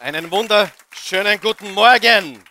[0.00, 2.42] Einen wunderschönen guten Morgen.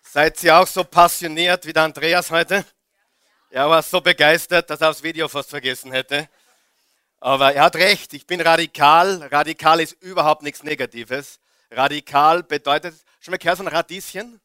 [0.00, 2.64] Seid ihr auch so passioniert wie der Andreas heute?
[3.50, 6.26] Er war so begeistert, dass er das Video fast vergessen hätte.
[7.20, 9.28] Aber er hat recht, ich bin radikal.
[9.30, 11.38] Radikal ist überhaupt nichts Negatives.
[11.70, 14.40] Radikal bedeutet, schon mal gehört von Radieschen?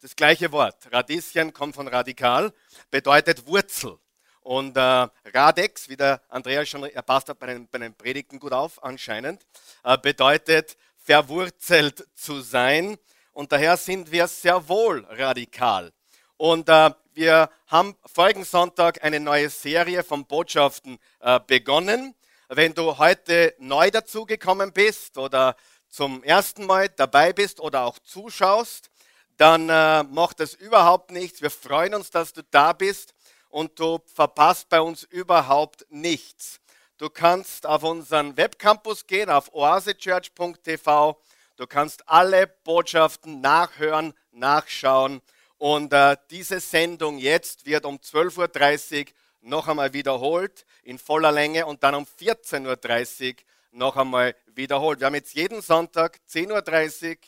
[0.00, 0.90] Das gleiche Wort.
[0.90, 2.54] Radieschen kommt von radikal,
[2.90, 3.98] bedeutet Wurzel.
[4.44, 8.52] Und äh, Radex, wie der Andreas schon, er passt bei den, bei den Predigten gut
[8.52, 9.46] auf anscheinend,
[9.82, 12.98] äh, bedeutet verwurzelt zu sein.
[13.32, 15.92] Und daher sind wir sehr wohl radikal.
[16.36, 22.14] Und äh, wir haben vorigen Sonntag eine neue Serie von Botschaften äh, begonnen.
[22.48, 25.56] Wenn du heute neu dazugekommen bist oder
[25.88, 28.90] zum ersten Mal dabei bist oder auch zuschaust,
[29.38, 31.40] dann äh, macht das überhaupt nichts.
[31.40, 33.14] Wir freuen uns, dass du da bist
[33.54, 36.60] und du verpasst bei uns überhaupt nichts.
[36.98, 41.22] Du kannst auf unseren Webcampus gehen, auf oasechurch.tv.
[41.56, 45.22] Du kannst alle Botschaften nachhören, nachschauen.
[45.56, 51.64] Und äh, diese Sendung jetzt wird um 12.30 Uhr noch einmal wiederholt in voller Länge
[51.66, 53.34] und dann um 14.30 Uhr
[53.70, 54.98] noch einmal wiederholt.
[54.98, 57.18] Wir haben jetzt jeden Sonntag 10.30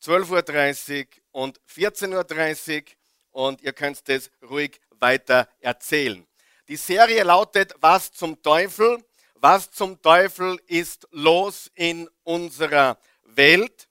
[0.00, 2.84] Uhr, 12.30 Uhr und 14.30 Uhr
[3.32, 6.26] und ihr könnt es ruhig weiter erzählen.
[6.68, 9.02] Die Serie lautet Was zum Teufel?
[9.34, 13.88] Was zum Teufel ist los in unserer Welt?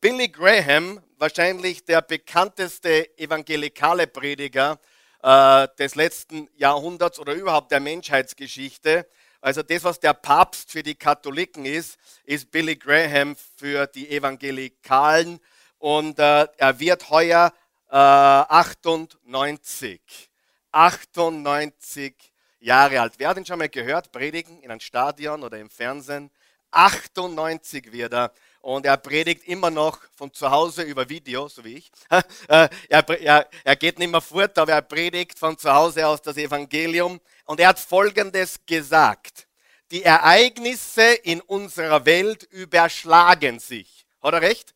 [0.00, 4.78] Billy Graham, wahrscheinlich der bekannteste evangelikale Prediger
[5.22, 9.06] äh, des letzten Jahrhunderts oder überhaupt der Menschheitsgeschichte,
[9.42, 15.40] also das, was der Papst für die Katholiken ist, ist Billy Graham für die Evangelikalen.
[15.78, 17.52] Und äh, er wird heuer
[17.90, 20.30] äh, 98.
[20.72, 22.14] 98
[22.60, 23.14] Jahre alt.
[23.18, 26.30] Wer hat ihn schon mal gehört, predigen in einem Stadion oder im Fernsehen?
[26.70, 28.32] 98 wird er.
[28.60, 31.92] Und er predigt immer noch von zu Hause über Video, so wie ich.
[32.48, 36.22] Äh, er, er, er geht nicht mehr fort, aber er predigt von zu Hause aus
[36.22, 37.20] das Evangelium.
[37.44, 39.46] Und er hat Folgendes gesagt.
[39.90, 44.06] Die Ereignisse in unserer Welt überschlagen sich.
[44.22, 44.74] Hat er recht?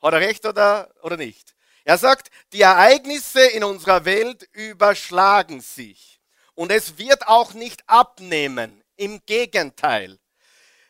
[0.00, 1.54] Hat er recht oder, oder nicht?
[1.84, 6.20] Er sagt, die Ereignisse in unserer Welt überschlagen sich.
[6.54, 8.82] Und es wird auch nicht abnehmen.
[8.96, 10.18] Im Gegenteil.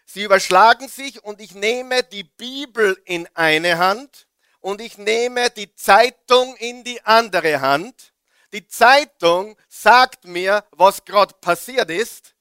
[0.04, 4.26] Sie überschlagen sich und ich nehme die Bibel in eine Hand
[4.60, 8.12] und ich nehme die Zeitung in die andere Hand.
[8.52, 12.34] Die Zeitung sagt mir, was gerade passiert ist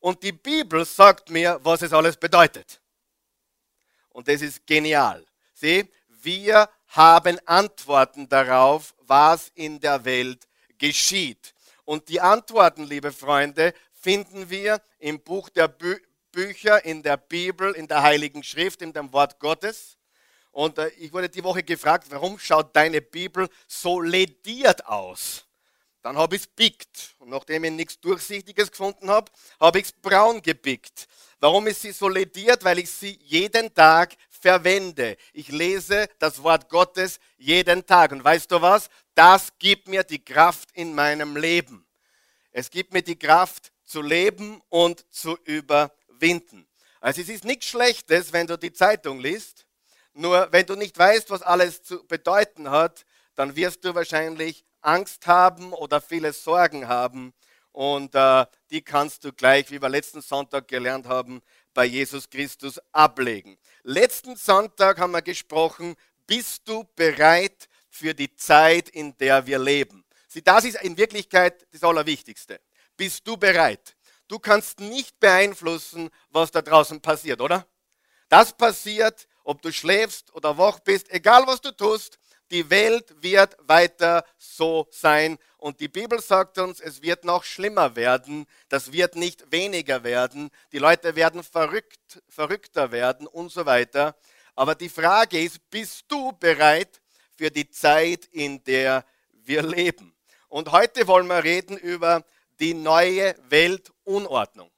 [0.00, 2.80] und die Bibel sagt mir, was es alles bedeutet.
[4.10, 5.24] Und das ist genial.
[5.54, 10.46] Sieh, wir haben Antworten darauf, was in der Welt
[10.78, 11.54] geschieht.
[11.84, 15.96] Und die Antworten, liebe Freunde, finden wir im Buch der Bü
[16.30, 19.96] Bücher, in der Bibel, in der Heiligen Schrift, in dem Wort Gottes.
[20.50, 25.44] Und äh, ich wurde die Woche gefragt, warum schaut deine Bibel so lediert aus?
[26.02, 27.14] Dann habe ich es pickt.
[27.20, 31.06] Und nachdem ich nichts Durchsichtiges gefunden habe, habe ich es braun gepickt.
[31.38, 32.64] Warum ist sie so lediert?
[32.64, 35.16] Weil ich sie jeden Tag verwende.
[35.32, 38.12] Ich lese das Wort Gottes jeden Tag.
[38.12, 38.90] Und weißt du was?
[39.14, 41.86] Das gibt mir die Kraft in meinem Leben.
[42.52, 46.68] Es gibt mir die Kraft zu leben und zu überwinden.
[47.00, 49.66] Also es ist nichts Schlechtes, wenn du die Zeitung liest.
[50.12, 53.06] Nur wenn du nicht weißt, was alles zu bedeuten hat,
[53.36, 57.32] dann wirst du wahrscheinlich Angst haben oder viele Sorgen haben.
[57.72, 61.40] Und äh, die kannst du gleich, wie wir letzten Sonntag gelernt haben,
[61.72, 63.58] bei Jesus Christus ablegen.
[63.86, 65.94] Letzten Sonntag haben wir gesprochen,
[66.26, 70.06] bist du bereit für die Zeit, in der wir leben?
[70.26, 72.62] Sieh, das ist in Wirklichkeit das Allerwichtigste.
[72.96, 73.94] Bist du bereit?
[74.26, 77.66] Du kannst nicht beeinflussen, was da draußen passiert, oder?
[78.30, 82.18] Das passiert, ob du schläfst oder wach bist, egal was du tust,
[82.50, 85.36] die Welt wird weiter so sein.
[85.64, 88.44] Und die Bibel sagt uns, es wird noch schlimmer werden.
[88.68, 90.50] Das wird nicht weniger werden.
[90.72, 94.14] Die Leute werden verrückt, verrückter werden und so weiter.
[94.54, 97.00] Aber die Frage ist, bist du bereit
[97.34, 100.14] für die Zeit, in der wir leben?
[100.48, 102.26] Und heute wollen wir reden über
[102.60, 104.70] die neue Weltunordnung.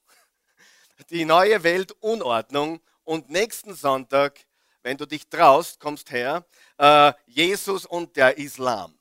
[1.10, 2.80] Die neue Weltunordnung.
[3.02, 4.38] Und nächsten Sonntag
[4.84, 6.46] wenn du dich traust, kommst her,
[6.78, 8.96] äh, Jesus und der Islam.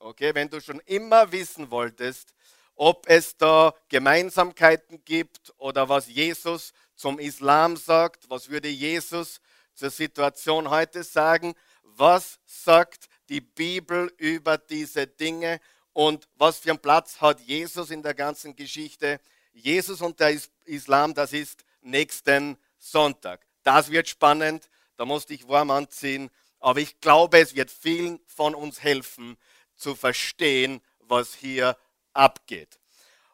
[0.00, 2.32] Okay, wenn du schon immer wissen wolltest,
[2.76, 9.40] ob es da Gemeinsamkeiten gibt oder was Jesus zum Islam sagt, was würde Jesus
[9.74, 15.60] zur Situation heute sagen, was sagt die Bibel über diese Dinge
[15.92, 19.20] und was für einen Platz hat Jesus in der ganzen Geschichte.
[19.52, 23.44] Jesus und der Islam, das ist nächsten Sonntag.
[23.64, 26.30] Das wird spannend, da musst du dich warm anziehen.
[26.60, 29.36] Aber ich glaube, es wird vielen von uns helfen,
[29.78, 31.76] zu verstehen, was hier
[32.12, 32.78] abgeht.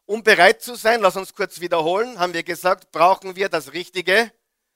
[0.07, 4.31] Um bereit zu sein, lass uns kurz wiederholen, haben wir gesagt, brauchen wir das richtige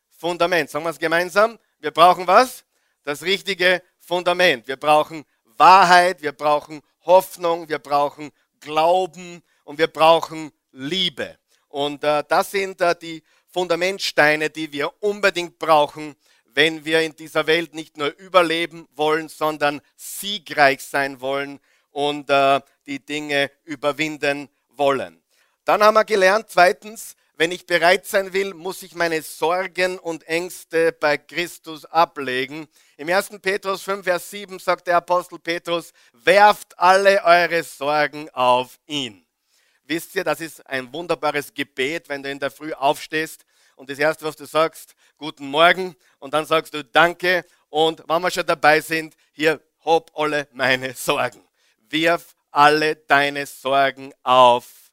[0.08, 0.70] Fundament.
[0.70, 1.58] Sagen wir es gemeinsam.
[1.78, 2.64] Wir brauchen was?
[3.04, 4.66] Das richtige Fundament.
[4.66, 8.30] Wir brauchen Wahrheit, wir brauchen Hoffnung, wir brauchen
[8.60, 11.38] Glauben und wir brauchen Liebe.
[11.68, 16.16] Und äh, das sind äh, die Fundamentsteine, die wir unbedingt brauchen,
[16.58, 21.60] wenn wir in dieser Welt nicht nur überleben wollen, sondern siegreich sein wollen
[21.92, 25.22] und äh, die Dinge überwinden wollen.
[25.64, 30.26] Dann haben wir gelernt, zweitens, wenn ich bereit sein will, muss ich meine Sorgen und
[30.26, 32.66] Ängste bei Christus ablegen.
[32.96, 33.38] Im 1.
[33.40, 39.24] Petrus 5, Vers 7 sagt der Apostel Petrus, werft alle eure Sorgen auf ihn.
[39.84, 43.44] Wisst ihr, das ist ein wunderbares Gebet, wenn du in der Früh aufstehst
[43.78, 48.22] und das Erste, was du sagst, guten Morgen und dann sagst du Danke und wenn
[48.22, 51.42] wir schon dabei sind, hier, hob alle meine Sorgen.
[51.88, 54.90] Wirf alle deine Sorgen auf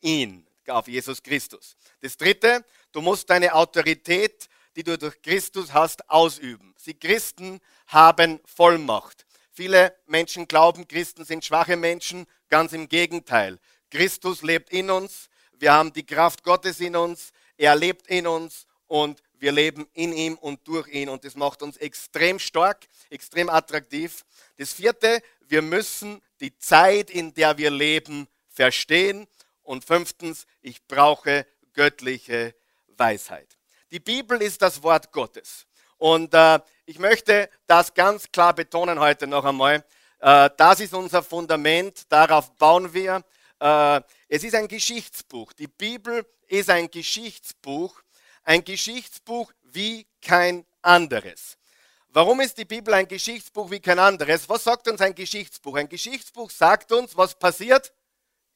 [0.00, 1.76] ihn, auf Jesus Christus.
[2.00, 6.72] Das Dritte, du musst deine Autorität, die du durch Christus hast, ausüben.
[6.78, 9.26] Sie Christen haben Vollmacht.
[9.50, 12.26] Viele Menschen glauben, Christen sind schwache Menschen.
[12.48, 13.58] Ganz im Gegenteil.
[13.90, 15.28] Christus lebt in uns.
[15.52, 17.32] Wir haben die Kraft Gottes in uns.
[17.60, 21.62] Er lebt in uns und wir leben in ihm und durch ihn und das macht
[21.62, 24.24] uns extrem stark, extrem attraktiv.
[24.56, 29.28] Das vierte, wir müssen die Zeit, in der wir leben, verstehen.
[29.62, 32.54] Und fünftens, ich brauche göttliche
[32.96, 33.58] Weisheit.
[33.90, 35.66] Die Bibel ist das Wort Gottes.
[35.98, 39.84] Und äh, ich möchte das ganz klar betonen heute noch einmal.
[40.20, 43.22] Äh, das ist unser Fundament, darauf bauen wir.
[43.58, 44.00] Äh,
[44.30, 45.52] es ist ein Geschichtsbuch.
[45.52, 48.02] Die Bibel ist ein Geschichtsbuch
[48.44, 51.56] ein Geschichtsbuch wie kein anderes.
[52.08, 54.48] Warum ist die Bibel ein Geschichtsbuch wie kein anderes?
[54.48, 55.76] Was sagt uns ein Geschichtsbuch?
[55.76, 57.92] Ein Geschichtsbuch sagt uns, was passiert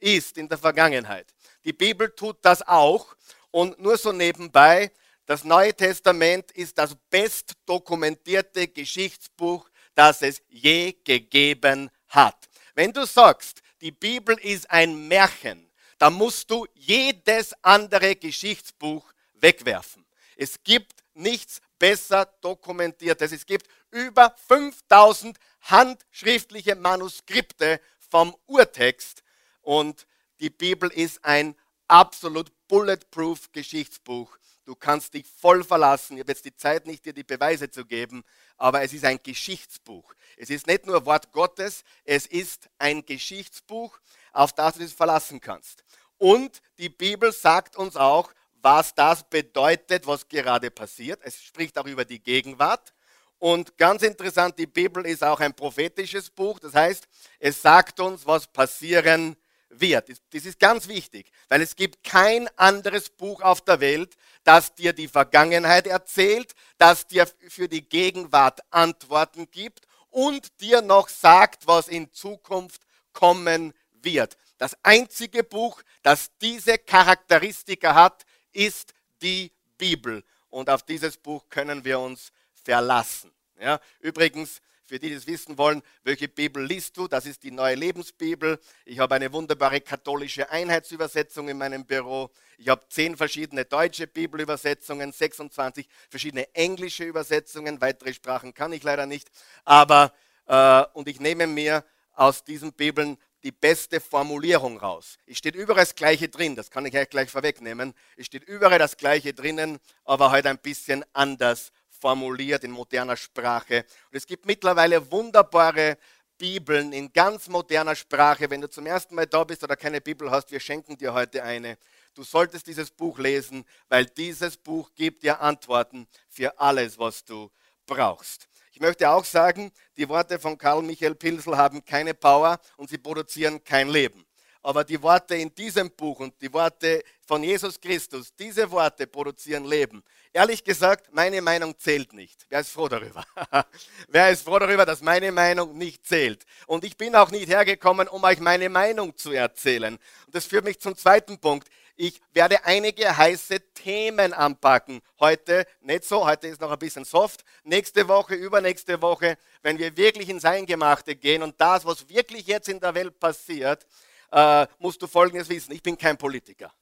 [0.01, 1.33] ist in der Vergangenheit.
[1.65, 3.15] Die Bibel tut das auch.
[3.51, 4.91] Und nur so nebenbei,
[5.27, 12.49] das Neue Testament ist das best dokumentierte Geschichtsbuch, das es je gegeben hat.
[12.75, 19.05] Wenn du sagst, die Bibel ist ein Märchen, dann musst du jedes andere Geschichtsbuch
[19.35, 20.07] wegwerfen.
[20.37, 23.31] Es gibt nichts besser dokumentiertes.
[23.33, 27.79] Es gibt über 5000 handschriftliche Manuskripte
[28.11, 29.23] vom Urtext
[29.61, 30.07] und
[30.41, 31.55] die Bibel ist ein
[31.87, 34.35] absolut bulletproof Geschichtsbuch.
[34.65, 36.15] Du kannst dich voll verlassen.
[36.15, 38.25] Ich habe jetzt die Zeit nicht, dir die Beweise zu geben,
[38.57, 40.15] aber es ist ein Geschichtsbuch.
[40.37, 43.99] Es ist nicht nur Wort Gottes, es ist ein Geschichtsbuch,
[44.33, 45.85] auf das du dich verlassen kannst.
[46.17, 48.33] Und die Bibel sagt uns auch,
[48.63, 51.21] was das bedeutet, was gerade passiert.
[51.23, 52.95] Es spricht auch über die Gegenwart.
[53.39, 56.59] Und ganz interessant, die Bibel ist auch ein prophetisches Buch.
[56.59, 57.07] Das heißt,
[57.39, 59.37] es sagt uns, was passieren
[59.81, 60.09] wird.
[60.09, 64.93] Das ist ganz wichtig, weil es gibt kein anderes Buch auf der Welt, das dir
[64.93, 71.89] die Vergangenheit erzählt, das dir für die Gegenwart Antworten gibt und dir noch sagt, was
[71.89, 72.83] in Zukunft
[73.13, 74.37] kommen wird.
[74.59, 80.23] Das einzige Buch, das diese Charakteristika hat, ist die Bibel.
[80.51, 83.33] Und auf dieses Buch können wir uns verlassen.
[83.61, 87.09] Ja, übrigens, für die, die es wissen wollen, welche Bibel liest du?
[87.09, 88.59] Das ist die neue Lebensbibel.
[88.85, 92.31] Ich habe eine wunderbare katholische Einheitsübersetzung in meinem Büro.
[92.59, 97.81] Ich habe zehn verschiedene deutsche Bibelübersetzungen, 26 verschiedene englische Übersetzungen.
[97.81, 99.31] Weitere Sprachen kann ich leider nicht.
[99.65, 100.13] Aber,
[100.47, 105.19] äh, und ich nehme mir aus diesen Bibeln die beste Formulierung raus.
[105.27, 107.95] Es steht überall das Gleiche drin, das kann ich euch gleich vorwegnehmen.
[108.17, 111.71] Es steht überall das Gleiche drinnen, aber halt ein bisschen anders
[112.05, 113.87] formuliert in moderner Sprache.
[114.11, 115.97] Und es gibt mittlerweile wunderbare
[116.37, 118.51] Bibeln in ganz moderner Sprache.
[118.51, 121.43] Wenn du zum ersten Mal da bist oder keine Bibel hast, wir schenken dir heute
[121.43, 121.79] eine.
[122.15, 127.51] Du solltest dieses Buch lesen, weil dieses Buch gibt dir Antworten für alles, was du
[127.87, 128.49] brauchst.
[128.73, 132.99] Ich möchte auch sagen, die Worte von Karl Michael Pilsel haben keine Power und sie
[132.99, 134.27] produzieren kein Leben.
[134.65, 139.67] Aber die Worte in diesem Buch und die Worte von Jesus Christus, diese Worte produzieren
[139.67, 140.03] Leben.
[140.33, 142.47] Ehrlich gesagt, meine Meinung zählt nicht.
[142.49, 143.23] Wer ist froh darüber?
[144.09, 146.47] Wer ist froh darüber, dass meine Meinung nicht zählt?
[146.67, 149.99] Und ich bin auch nicht hergekommen, um euch meine Meinung zu erzählen.
[150.25, 151.69] Und das führt mich zum zweiten Punkt.
[151.97, 155.03] Ich werde einige heiße Themen anpacken.
[155.21, 157.45] Heute nicht so, heute ist noch ein bisschen soft.
[157.65, 162.71] Nächste Woche, übernächste Woche, wenn wir wirklich ins Eingemachte gehen und das, was wirklich jetzt
[162.71, 163.87] in der Welt passiert,
[164.35, 165.73] äh, musst du Folgendes wissen.
[165.73, 166.73] Ich bin kein Politiker.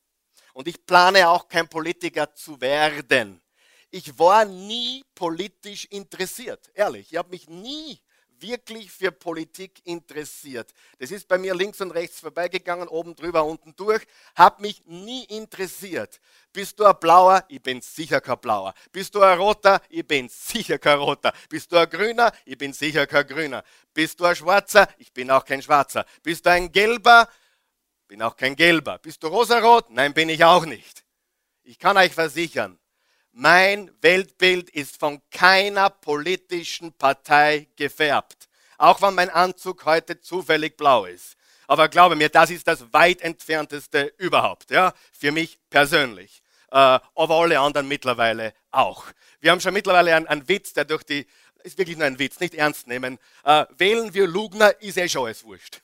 [0.54, 3.40] Und ich plane auch kein Politiker zu werden.
[3.90, 7.12] ich war nie politisch interessiert, ehrlich.
[7.12, 8.00] Ich habe mich nie
[8.40, 10.72] wirklich für Politik interessiert.
[10.98, 14.02] Das ist bei mir links und rechts vorbeigegangen, oben drüber, unten durch.
[14.34, 16.20] Hat mich nie interessiert.
[16.52, 17.44] Bist du ein Blauer?
[17.48, 18.74] Ich bin sicher kein Blauer.
[18.90, 19.80] Bist du ein Roter?
[19.88, 21.32] Ich bin sicher kein Roter.
[21.48, 22.32] Bist du ein Grüner?
[22.44, 23.62] Ich bin sicher kein Grüner.
[23.94, 24.88] Bist du ein Schwarzer?
[24.98, 26.04] Ich bin auch kein Schwarzer.
[26.22, 27.28] Bist du ein Gelber?
[28.12, 28.98] Bin auch kein Gelber.
[28.98, 29.88] Bist du rosarot?
[29.88, 31.02] Nein, bin ich auch nicht.
[31.62, 32.78] Ich kann euch versichern,
[33.30, 38.50] mein Weltbild ist von keiner politischen Partei gefärbt.
[38.76, 41.36] Auch wenn mein Anzug heute zufällig blau ist.
[41.66, 46.42] Aber glaube mir, das ist das weit entfernteste überhaupt, ja, für mich persönlich.
[46.70, 49.06] Äh, aber alle anderen mittlerweile auch.
[49.40, 51.26] Wir haben schon mittlerweile einen, einen Witz, der durch die,
[51.62, 53.18] ist wirklich nur ein Witz, nicht ernst nehmen.
[53.42, 55.80] Äh, wählen wir Lugner, ist eh schon alles wurscht.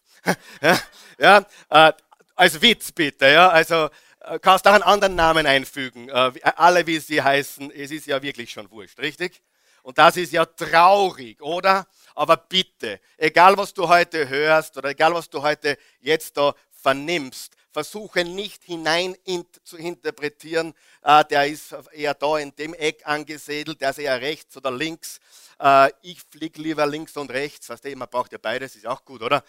[0.61, 0.79] ja,
[1.19, 1.47] ja
[1.89, 1.93] äh,
[2.39, 3.91] als Witz bitte, ja, also
[4.21, 6.09] äh, kannst auch einen anderen Namen einfügen.
[6.09, 9.43] Äh, alle, wie sie heißen, es ist ja wirklich schon wurscht, richtig?
[9.83, 11.87] Und das ist ja traurig, oder?
[12.15, 17.55] Aber bitte, egal was du heute hörst oder egal was du heute jetzt da vernimmst,
[17.73, 19.17] versuche nicht hinein
[19.65, 24.57] zu interpretieren, äh, der ist eher da in dem Eck angesiedelt, der ist eher rechts
[24.57, 25.19] oder links.
[25.59, 29.05] Äh, ich fliege lieber links und rechts, weißt du, man braucht ja beides, ist auch
[29.05, 29.43] gut, oder?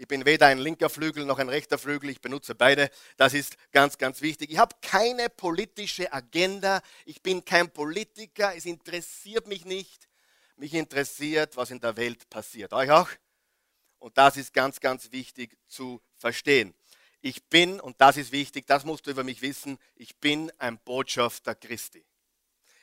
[0.00, 2.88] Ich bin weder ein linker Flügel noch ein rechter Flügel, ich benutze beide.
[3.18, 4.50] Das ist ganz, ganz wichtig.
[4.50, 10.08] Ich habe keine politische Agenda, ich bin kein Politiker, es interessiert mich nicht.
[10.56, 12.72] Mich interessiert, was in der Welt passiert.
[12.72, 13.10] Euch auch?
[13.98, 16.72] Und das ist ganz, ganz wichtig zu verstehen.
[17.20, 20.78] Ich bin, und das ist wichtig, das musst du über mich wissen, ich bin ein
[20.78, 22.02] Botschafter Christi.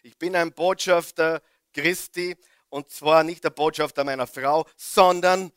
[0.04, 1.42] Ich bin ein Botschafter
[1.74, 2.38] Christi
[2.70, 5.52] und zwar nicht der Botschafter meiner Frau, sondern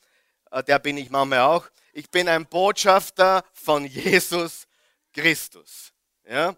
[0.67, 1.67] der bin ich manchmal auch.
[1.93, 4.67] Ich bin ein Botschafter von Jesus
[5.13, 5.93] Christus.
[6.29, 6.57] Ja?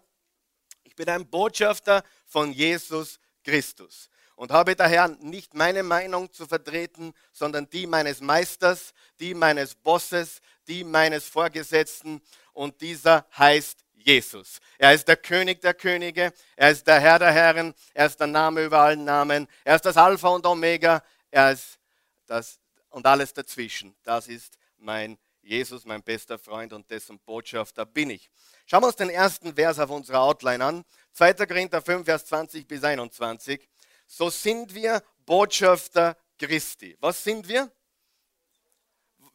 [0.83, 7.13] Ich bin ein Botschafter von Jesus Christus und habe daher nicht meine Meinung zu vertreten,
[7.31, 12.21] sondern die meines Meisters, die meines Bosses, die meines Vorgesetzten
[12.53, 14.59] und dieser heißt Jesus.
[14.77, 18.27] Er ist der König der Könige, er ist der Herr der Herren, er ist der
[18.27, 21.79] Name über allen Namen, er ist das Alpha und Omega, er ist
[22.25, 22.59] das
[22.93, 23.95] und alles dazwischen.
[24.03, 28.29] Das ist mein Jesus, mein bester Freund und dessen Botschafter bin ich.
[28.65, 30.85] Schauen wir uns den ersten Vers auf unserer Outline an.
[31.13, 31.33] 2.
[31.33, 33.67] Korinther 5, Vers 20 bis 21.
[34.07, 36.95] So sind wir Botschafter Christi.
[37.01, 37.69] Was sind wir?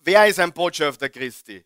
[0.01, 1.65] Wer ist ein Botschafter Christi?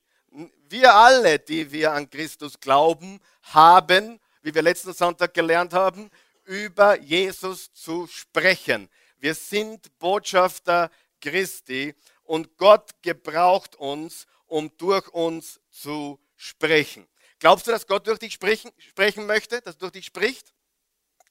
[0.68, 6.10] Wir alle, die wir an Christus glauben, haben, wie wir letzten Sonntag gelernt haben,
[6.44, 8.88] über Jesus zu sprechen.
[9.18, 10.90] Wir sind Botschafter
[11.22, 17.08] Christi und Gott gebraucht uns, um durch uns zu sprechen.
[17.38, 20.52] Glaubst du, dass Gott durch dich sprechen, sprechen möchte, dass er durch dich spricht?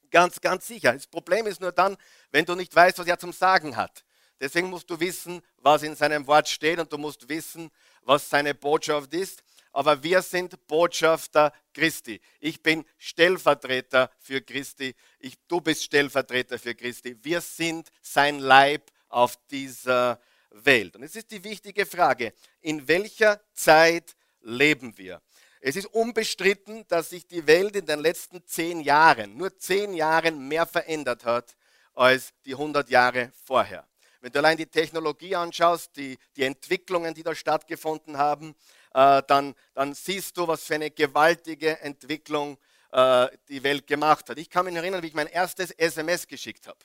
[0.09, 0.93] Ganz, ganz sicher.
[0.93, 1.95] Das Problem ist nur dann,
[2.31, 4.03] wenn du nicht weißt, was er zum Sagen hat.
[4.41, 7.69] Deswegen musst du wissen, was in seinem Wort steht und du musst wissen,
[8.01, 9.43] was seine Botschaft ist.
[9.71, 12.19] Aber wir sind Botschafter Christi.
[12.39, 14.95] Ich bin Stellvertreter für Christi.
[15.19, 17.15] Ich, du bist Stellvertreter für Christi.
[17.21, 20.19] Wir sind sein Leib auf dieser
[20.51, 20.95] Welt.
[20.95, 25.21] Und es ist die wichtige Frage, in welcher Zeit leben wir?
[25.61, 30.47] Es ist unbestritten, dass sich die Welt in den letzten zehn Jahren, nur zehn Jahren
[30.47, 31.55] mehr verändert hat
[31.93, 33.87] als die 100 Jahre vorher.
[34.21, 38.55] Wenn du allein die Technologie anschaust, die, die Entwicklungen, die da stattgefunden haben,
[38.93, 42.57] äh, dann, dann siehst du, was für eine gewaltige Entwicklung
[42.91, 44.37] äh, die Welt gemacht hat.
[44.37, 46.79] Ich kann mich erinnern, wie ich mein erstes SMS geschickt habe.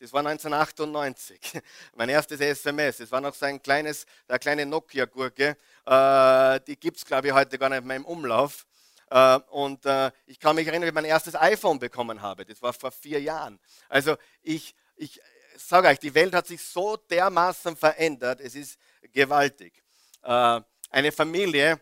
[0.00, 1.60] Das war 1998.
[1.94, 2.96] Mein erstes SMS.
[2.96, 5.58] Das war noch so ein kleines, eine kleine Nokia-Gurke.
[5.84, 8.66] Äh, die gibt es, glaube ich, heute gar nicht mehr im Umlauf.
[9.10, 12.46] Äh, und äh, ich kann mich erinnern, wie ich mein erstes iPhone bekommen habe.
[12.46, 13.60] Das war vor vier Jahren.
[13.90, 15.20] Also ich, ich
[15.58, 18.40] sage euch, die Welt hat sich so dermaßen verändert.
[18.40, 18.78] Es ist
[19.12, 19.82] gewaltig.
[20.22, 21.78] Eine Familie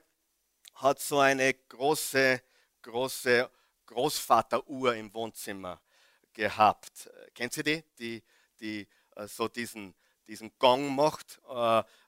[0.75, 2.43] hat so eine große,
[2.83, 3.49] große
[3.87, 5.81] Großvateruhr im Wohnzimmer
[6.39, 7.11] gehabt.
[7.35, 7.85] Kennt ihr die?
[7.99, 8.23] Die,
[8.61, 9.95] die äh, so diesen,
[10.27, 11.41] diesen Gong macht.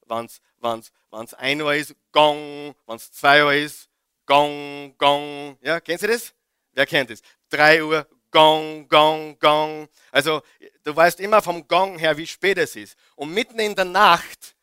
[0.07, 2.75] Wenn es 1 Uhr ist, Gong.
[2.87, 3.89] Wenn es 2 Uhr ist,
[4.27, 5.59] Gong, Gong.
[5.61, 6.33] Ja, kennt ihr das?
[6.73, 7.21] Wer kennt das?
[7.49, 9.89] 3 Uhr, Gong, Gong, Gong.
[10.13, 10.43] Also
[10.85, 12.97] du weißt immer vom Gong her, wie spät es ist.
[13.17, 14.55] Und mitten in der Nacht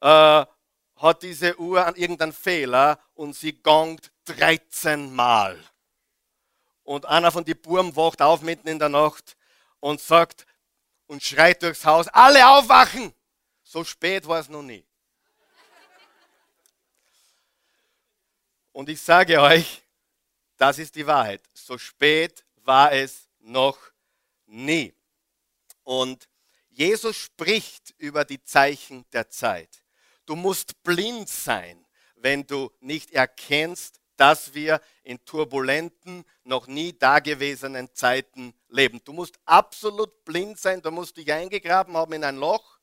[0.00, 0.46] äh,
[0.96, 5.58] hat diese Uhr irgendeinen Fehler und sie gongt 13 Mal
[6.84, 9.36] und einer von den Burm wacht auf mitten in der Nacht
[9.80, 10.46] und sagt
[11.06, 13.12] und schreit durchs Haus, alle aufwachen!
[13.62, 14.84] So spät war es noch nie.
[18.72, 19.82] Und ich sage euch,
[20.56, 21.42] das ist die Wahrheit.
[21.54, 23.78] So spät war es noch
[24.46, 24.94] nie.
[25.84, 26.28] Und
[26.70, 29.82] Jesus spricht über die Zeichen der Zeit.
[30.24, 31.84] Du musst blind sein,
[32.16, 39.00] wenn du nicht erkennst, dass wir in turbulenten, noch nie dagewesenen Zeiten leben.
[39.04, 42.78] Du musst absolut blind sein, du musst dich eingegraben haben in ein Loch.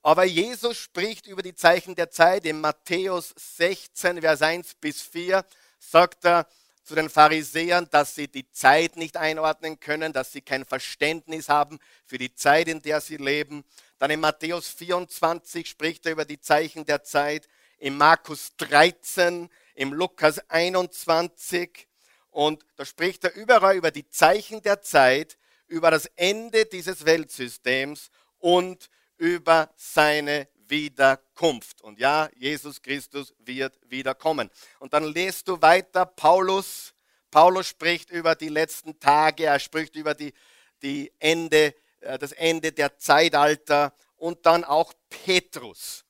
[0.00, 2.44] Aber Jesus spricht über die Zeichen der Zeit.
[2.44, 5.44] In Matthäus 16, Vers 1 bis 4
[5.80, 6.46] sagt er
[6.84, 11.80] zu den Pharisäern, dass sie die Zeit nicht einordnen können, dass sie kein Verständnis haben
[12.06, 13.64] für die Zeit, in der sie leben.
[13.98, 17.48] Dann in Matthäus 24 spricht er über die Zeichen der Zeit.
[17.78, 21.88] In Markus 13 im Lukas 21
[22.30, 25.36] und da spricht er überall über die Zeichen der Zeit,
[25.66, 31.82] über das Ende dieses Weltsystems und über seine Wiederkunft.
[31.82, 34.50] Und ja, Jesus Christus wird wiederkommen.
[34.78, 36.94] Und dann lest du weiter Paulus.
[37.30, 40.32] Paulus spricht über die letzten Tage, er spricht über die,
[40.82, 46.04] die Ende, äh, das Ende der Zeitalter und dann auch Petrus.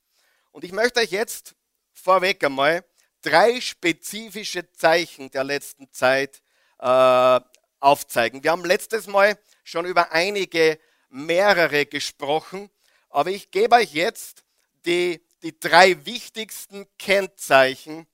[0.51, 1.55] Und ich möchte euch jetzt
[1.93, 2.85] vorweg einmal
[3.23, 6.43] drei spezifische Zeichen der letzten Zeit
[6.79, 7.41] äh,
[7.81, 8.43] aufzeigen.
[8.43, 12.71] Wir haben letztes Mal schon über einige, mehrere gesprochen,
[13.09, 14.45] aber ich gebe euch jetzt
[14.87, 18.07] die, die drei wichtigsten Kennzeichen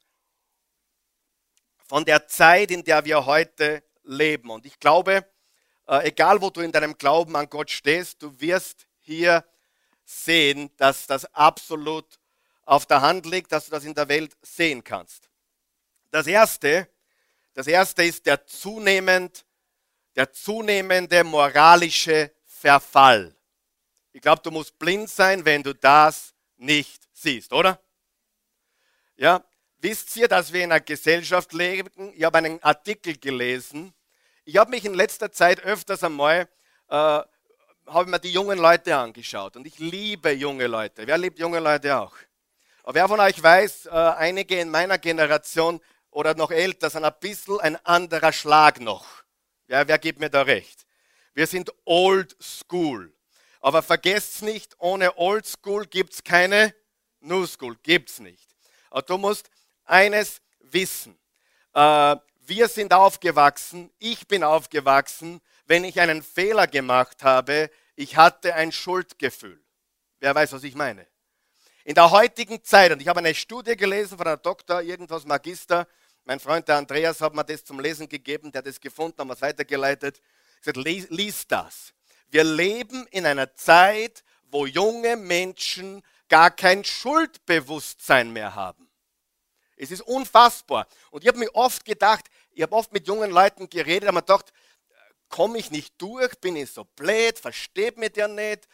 [1.87, 4.51] von der Zeit, in der wir heute leben.
[4.51, 5.27] Und ich glaube,
[5.87, 9.45] äh, egal wo du in deinem Glauben an Gott stehst, du wirst hier
[10.05, 12.19] sehen, dass das absolut
[12.67, 15.31] auf der Hand liegt, dass du das in der Welt sehen kannst.
[16.11, 16.89] Das erste,
[17.55, 19.47] das erste ist der zunehmend,
[20.15, 23.35] der zunehmende moralische Verfall.
[24.13, 27.81] Ich glaube, du musst blind sein, wenn du das nicht siehst, oder?
[29.17, 29.43] Ja,
[29.79, 32.13] wisst ihr, dass wir in einer Gesellschaft leben?
[32.15, 33.95] Ich habe einen Artikel gelesen.
[34.45, 36.49] Ich habe mich in letzter Zeit öfters einmal
[36.89, 37.21] äh,
[37.87, 41.07] habe mir die jungen Leute angeschaut und ich liebe junge Leute.
[41.07, 42.15] Wer liebt junge Leute auch?
[42.89, 45.81] Wer von euch weiß, äh, einige in meiner Generation
[46.13, 49.05] oder noch älter sind ein bisschen ein anderer Schlag noch.
[49.67, 50.87] Ja, wer gibt mir da recht?
[51.35, 53.13] Wir sind old school.
[53.61, 56.73] Aber vergesst nicht, ohne old school gibt es keine
[57.19, 57.77] new school.
[57.83, 58.55] Gibt es nicht.
[58.91, 59.51] Aber du musst
[59.85, 61.19] eines wissen.
[61.75, 68.55] Äh, wir sind aufgewachsen, ich bin aufgewachsen, wenn ich einen Fehler gemacht habe, ich hatte
[68.55, 69.61] ein Schuldgefühl.
[70.21, 71.05] Wer weiß, was ich meine?
[71.87, 75.87] In der heutigen Zeit, und ich habe eine Studie gelesen von einem Doktor, irgendwas Magister,
[76.25, 79.29] mein Freund der Andreas hat mir das zum Lesen gegeben, der hat das gefunden, haben
[79.29, 80.21] wir es weitergeleitet.
[80.57, 81.95] Ich gesagt, lies, das.
[82.27, 88.89] Wir leben in einer Zeit, wo junge Menschen gar kein Schuldbewusstsein mehr haben.
[89.77, 90.89] Es ist unfassbar.
[91.13, 94.53] Und ich habe mir oft gedacht, ich habe oft mit jungen Leuten geredet, aber gedacht,
[95.29, 98.67] komme ich nicht durch, bin ich so blöd, versteht mir der nicht.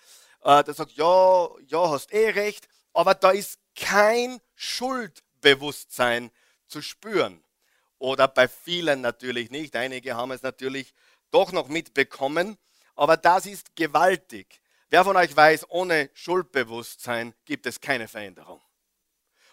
[0.42, 6.30] Äh, der sagt, ja, ja, hast eh recht aber da ist kein Schuldbewusstsein
[6.66, 7.42] zu spüren.
[7.98, 9.76] Oder bei vielen natürlich nicht.
[9.76, 10.94] Einige haben es natürlich
[11.30, 12.58] doch noch mitbekommen,
[12.94, 14.60] aber das ist gewaltig.
[14.90, 18.60] Wer von euch weiß, ohne Schuldbewusstsein gibt es keine Veränderung.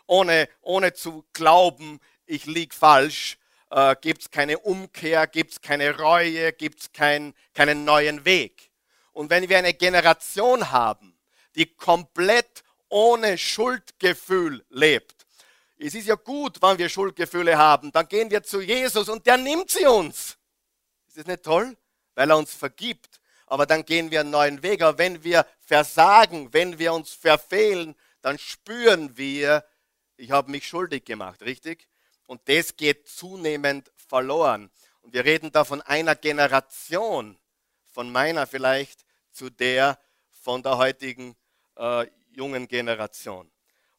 [0.05, 3.37] Ohne, ohne zu glauben, ich liege falsch,
[3.69, 8.71] äh, gibt es keine Umkehr, gibt es keine Reue, gibt es kein, keinen neuen Weg.
[9.13, 11.17] Und wenn wir eine Generation haben,
[11.55, 15.25] die komplett ohne Schuldgefühl lebt.
[15.77, 17.91] Es ist ja gut, wenn wir Schuldgefühle haben.
[17.91, 20.37] Dann gehen wir zu Jesus und der nimmt sie uns.
[21.07, 21.77] Ist das nicht toll?
[22.15, 23.21] Weil er uns vergibt.
[23.45, 24.81] Aber dann gehen wir einen neuen Weg.
[24.81, 29.63] Aber wenn wir versagen, wenn wir uns verfehlen, dann spüren wir,
[30.17, 31.87] ich habe mich schuldig gemacht, richtig?
[32.25, 34.69] Und das geht zunehmend verloren.
[35.01, 37.39] Und wir reden da von einer Generation,
[37.87, 39.97] von meiner vielleicht zu der
[40.41, 41.35] von der heutigen
[41.75, 42.07] äh,
[42.39, 43.51] jungen Generation.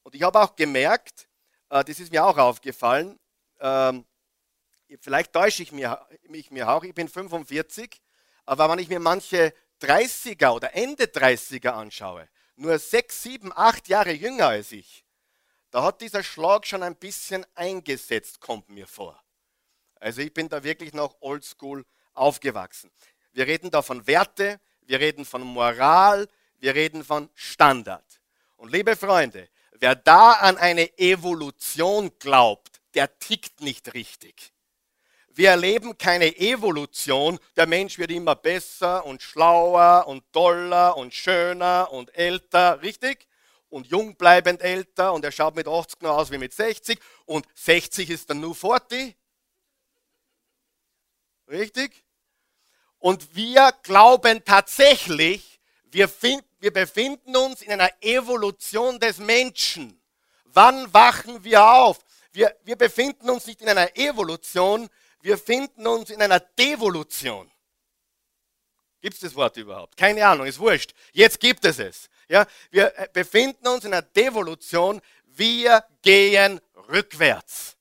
[0.02, 1.28] Und ich habe auch gemerkt,
[1.68, 3.18] äh, das ist mir auch aufgefallen,
[3.60, 4.06] ähm,
[5.00, 8.00] vielleicht täusche ich mich mir auch, ich bin 45,
[8.46, 14.12] aber wenn ich mir manche 30er oder Ende 30er anschaue, nur 6, 7, 8 Jahre
[14.12, 15.04] jünger als ich,
[15.70, 19.22] da hat dieser Schlag schon ein bisschen eingesetzt, kommt mir vor.
[19.96, 22.90] Also ich bin da wirklich noch oldschool aufgewachsen.
[23.32, 26.26] Wir reden da von Werte, wir reden von Moral,
[26.58, 28.19] wir reden von Standard.
[28.60, 34.52] Und liebe Freunde, wer da an eine Evolution glaubt, der tickt nicht richtig.
[35.30, 37.38] Wir erleben keine Evolution.
[37.56, 43.26] Der Mensch wird immer besser und schlauer und toller und schöner und älter, richtig?
[43.70, 47.46] Und jung bleibend älter und er schaut mit 80 noch aus wie mit 60 und
[47.54, 49.16] 60 ist dann nur 40.
[51.48, 52.04] Richtig?
[52.98, 60.00] Und wir glauben tatsächlich, wir, find, wir befinden uns in einer Evolution des Menschen.
[60.44, 61.98] Wann wachen wir auf?
[62.32, 64.88] Wir, wir befinden uns nicht in einer Evolution,
[65.22, 67.50] wir befinden uns in einer Devolution.
[69.00, 69.96] Gibt es das Wort überhaupt?
[69.96, 70.92] Keine Ahnung, ist wurscht.
[71.12, 72.08] Jetzt gibt es es.
[72.28, 75.00] Ja, wir äh, befinden uns in einer Devolution.
[75.24, 77.76] Wir gehen rückwärts.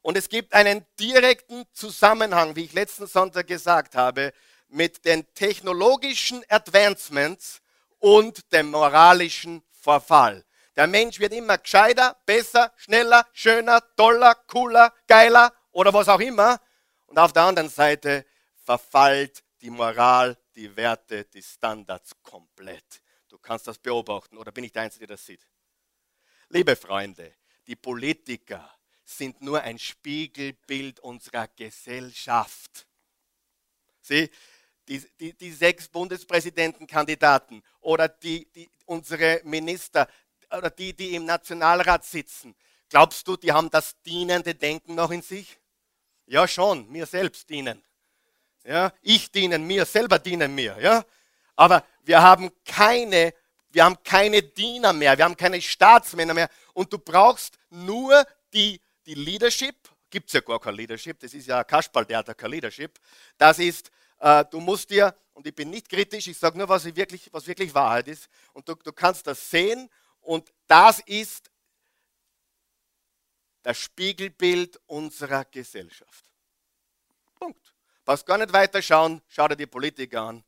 [0.00, 4.32] Und es gibt einen direkten Zusammenhang, wie ich letzten Sonntag gesagt habe,
[4.68, 7.60] mit den technologischen Advancements
[8.04, 10.44] und dem moralischen Verfall.
[10.76, 16.60] Der Mensch wird immer gescheiter, besser, schneller, schöner, toller, cooler, geiler oder was auch immer.
[17.06, 18.26] Und auf der anderen Seite
[18.62, 23.00] verfallt die Moral, die Werte, die Standards komplett.
[23.28, 25.48] Du kannst das beobachten oder bin ich der Einzige, der das sieht?
[26.50, 27.32] Liebe Freunde,
[27.66, 28.70] die Politiker
[29.02, 32.86] sind nur ein Spiegelbild unserer Gesellschaft.
[34.02, 34.30] Sie,
[34.88, 40.08] die, die, die sechs Bundespräsidentenkandidaten oder die, die, unsere Minister
[40.50, 42.54] oder die, die im Nationalrat sitzen,
[42.88, 45.58] glaubst du, die haben das dienende Denken noch in sich?
[46.26, 47.82] Ja, schon, mir selbst dienen.
[48.64, 50.76] Ja, ich diene mir, selber dienen mir.
[50.80, 51.04] Ja,
[51.54, 53.34] aber wir haben keine,
[53.70, 56.48] wir haben keine Diener mehr, wir haben keine Staatsmänner mehr.
[56.72, 59.76] Und du brauchst nur die, die Leadership.
[60.08, 62.98] Gibt es ja gar kein Leadership, das ist ja Kasperl, der hat kein Leadership.
[63.36, 63.90] Das ist,
[64.24, 67.74] du musst dir, und ich bin nicht kritisch, ich sage nur, was wirklich, was wirklich
[67.74, 68.28] Wahrheit ist.
[68.54, 71.50] Und du, du kannst das sehen und das ist
[73.62, 76.24] das Spiegelbild unserer Gesellschaft.
[77.34, 77.74] Punkt.
[78.04, 80.44] Brauchst gar nicht weiter schauen, schau dir die Politiker an.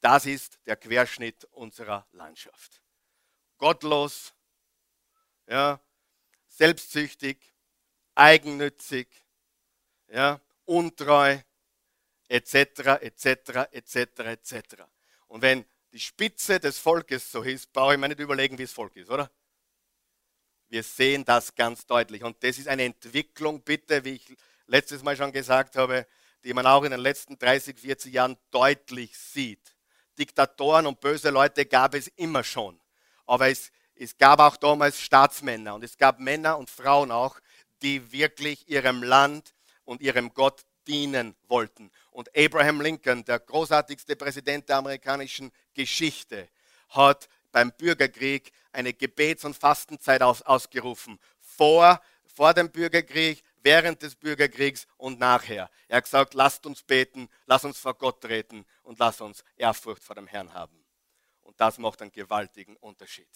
[0.00, 2.80] Das ist der Querschnitt unserer Landschaft.
[3.58, 4.32] Gottlos,
[5.46, 5.80] ja,
[6.48, 7.38] selbstsüchtig,
[8.14, 9.08] eigennützig,
[10.08, 11.38] ja, untreu,
[12.30, 14.54] etc., etc., etc., etc.
[15.26, 18.72] Und wenn die Spitze des Volkes so ist, brauche ich mir nicht überlegen, wie das
[18.72, 19.30] Volk ist, oder?
[20.68, 22.22] Wir sehen das ganz deutlich.
[22.22, 26.06] Und das ist eine Entwicklung, bitte, wie ich letztes Mal schon gesagt habe,
[26.44, 29.74] die man auch in den letzten 30, 40 Jahren deutlich sieht.
[30.16, 32.80] Diktatoren und böse Leute gab es immer schon.
[33.26, 37.40] Aber es, es gab auch damals Staatsmänner und es gab Männer und Frauen auch,
[37.82, 39.52] die wirklich ihrem Land
[39.84, 41.90] und ihrem Gott dienen wollten.
[42.10, 46.48] Und Abraham Lincoln, der großartigste Präsident der amerikanischen Geschichte,
[46.88, 51.18] hat beim Bürgerkrieg eine Gebets- und Fastenzeit aus, ausgerufen.
[51.38, 55.70] Vor, vor dem Bürgerkrieg, während des Bürgerkriegs und nachher.
[55.88, 60.02] Er hat gesagt, lasst uns beten, lasst uns vor Gott treten und lasst uns Ehrfurcht
[60.02, 60.84] vor dem Herrn haben.
[61.42, 63.28] Und das macht einen gewaltigen Unterschied.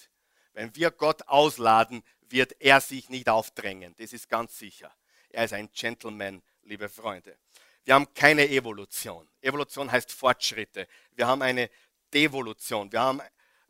[0.54, 3.94] Wenn wir Gott ausladen, wird er sich nicht aufdrängen.
[3.98, 4.92] Das ist ganz sicher.
[5.30, 7.36] Er ist ein Gentleman, liebe Freunde.
[7.84, 9.28] Wir haben keine Evolution.
[9.42, 10.88] Evolution heißt Fortschritte.
[11.12, 11.70] Wir haben eine
[12.12, 12.90] Devolution.
[12.90, 13.20] Wir, haben,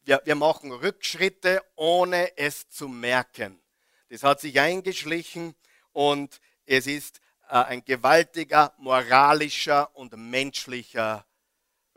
[0.04, 3.60] wir, wir machen Rückschritte, ohne es zu merken.
[4.08, 5.56] Das hat sich eingeschlichen
[5.92, 11.26] und es ist äh, ein gewaltiger moralischer und menschlicher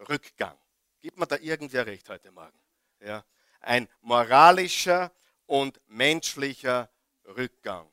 [0.10, 0.58] Rückgang.
[1.00, 2.60] Gibt man da irgendwer recht heute Morgen?
[3.00, 3.24] Ja?
[3.60, 5.12] Ein moralischer
[5.46, 6.90] und menschlicher
[7.26, 7.88] Rückgang.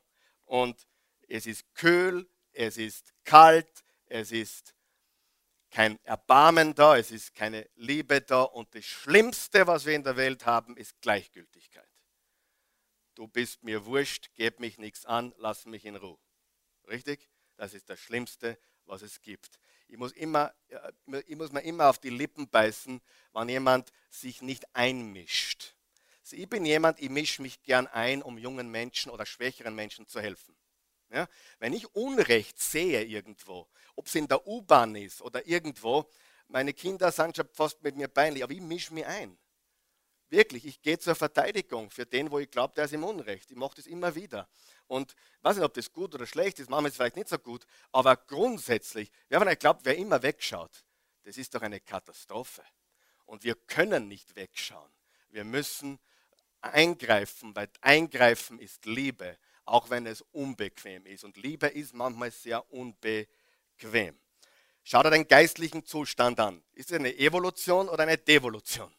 [0.45, 0.87] Und
[1.27, 4.75] es ist kühl, es ist kalt, es ist
[5.71, 10.15] kein Erbarmen da, es ist keine Liebe da und das Schlimmste, was wir in der
[10.15, 11.89] Welt haben, ist Gleichgültigkeit.
[13.15, 16.19] Du bist mir wurscht, gib mich nichts an, lass mich in Ruhe.
[16.87, 17.29] Richtig?
[17.57, 19.59] Das ist das Schlimmste, was es gibt.
[19.87, 20.53] Ich muss, immer,
[21.27, 23.01] ich muss mir immer auf die Lippen beißen,
[23.33, 25.75] wenn jemand sich nicht einmischt.
[26.21, 30.07] Also ich bin jemand, ich mische mich gern ein, um jungen Menschen oder schwächeren Menschen
[30.07, 30.54] zu helfen.
[31.15, 31.29] Ja?
[31.59, 36.09] Wenn ich Unrecht sehe irgendwo, ob es in der U-Bahn ist oder irgendwo,
[36.47, 39.37] meine Kinder sind schon fast mit mir peinlich, aber ich mische mich ein.
[40.29, 43.49] Wirklich, ich gehe zur Verteidigung für den, wo ich glaube, der ist im Unrecht.
[43.49, 44.49] Ich mache das immer wieder.
[44.87, 47.29] Und ich weiß nicht, ob das gut oder schlecht ist, manchmal ist es vielleicht nicht
[47.29, 50.83] so gut, aber grundsätzlich, wer von euch glaubt, wer immer wegschaut,
[51.23, 52.63] das ist doch eine Katastrophe.
[53.25, 54.91] Und wir können nicht wegschauen.
[55.29, 55.97] Wir müssen
[56.61, 61.23] eingreifen, weil eingreifen ist Liebe auch wenn es unbequem ist.
[61.23, 64.17] Und Liebe ist manchmal sehr unbequem.
[64.83, 66.63] Schau dir den geistlichen Zustand an.
[66.73, 68.93] Ist es eine Evolution oder eine Devolution?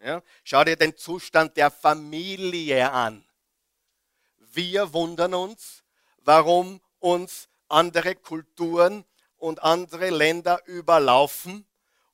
[0.00, 0.22] Ja?
[0.44, 3.24] Schau dir den Zustand der Familie an.
[4.38, 5.82] Wir wundern uns,
[6.18, 9.04] warum uns andere Kulturen
[9.36, 11.66] und andere Länder überlaufen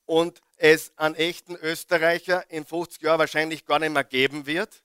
[0.06, 4.82] und es einen echten Österreicher in 50 Jahren wahrscheinlich gar nicht mehr geben wird.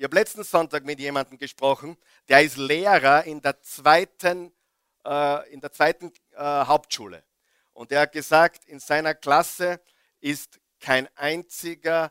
[0.00, 1.94] Ich habe letzten Sonntag mit jemandem gesprochen,
[2.26, 4.50] der ist Lehrer in der zweiten,
[5.04, 7.22] äh, in der zweiten äh, Hauptschule.
[7.74, 9.78] Und er hat gesagt, in seiner Klasse
[10.18, 12.10] ist kein einziger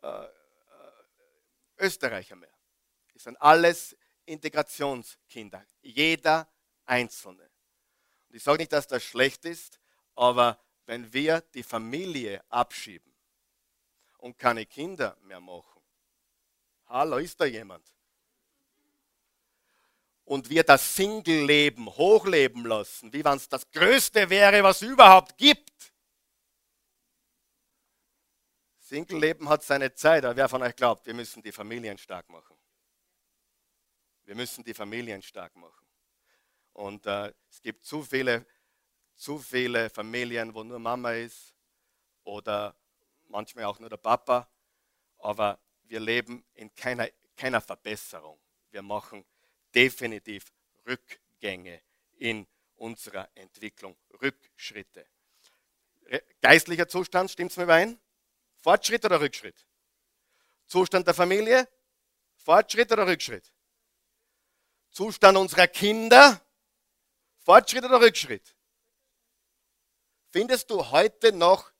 [0.00, 0.30] äh, äh
[1.76, 2.54] Österreicher mehr.
[3.14, 3.94] Es sind alles
[4.24, 5.62] Integrationskinder.
[5.82, 6.48] Jeder
[6.86, 7.50] Einzelne.
[8.30, 9.78] Und ich sage nicht, dass das schlecht ist,
[10.14, 13.12] aber wenn wir die Familie abschieben
[14.16, 15.75] und keine Kinder mehr machen,
[16.86, 17.84] hallo, ist da jemand?
[20.24, 25.38] Und wir das Single-Leben hochleben lassen, wie wenn es das Größte wäre, was es überhaupt
[25.38, 25.92] gibt.
[28.80, 32.56] Single-Leben hat seine Zeit, aber wer von euch glaubt, wir müssen die Familien stark machen?
[34.24, 35.86] Wir müssen die Familien stark machen.
[36.72, 38.44] Und äh, es gibt zu viele,
[39.14, 41.54] zu viele Familien, wo nur Mama ist
[42.24, 42.76] oder
[43.28, 44.48] manchmal auch nur der Papa.
[45.18, 48.38] Aber wir leben in keiner, keiner Verbesserung.
[48.70, 49.24] Wir machen
[49.74, 50.52] definitiv
[50.86, 51.82] Rückgänge
[52.16, 52.46] in
[52.76, 55.06] unserer Entwicklung, Rückschritte.
[56.40, 58.00] Geistlicher Zustand, stimmt es mir überein?
[58.56, 59.66] Fortschritt oder Rückschritt?
[60.66, 61.68] Zustand der Familie,
[62.36, 63.52] Fortschritt oder Rückschritt?
[64.90, 66.40] Zustand unserer Kinder,
[67.38, 68.54] Fortschritt oder Rückschritt?
[70.30, 71.70] Findest du heute noch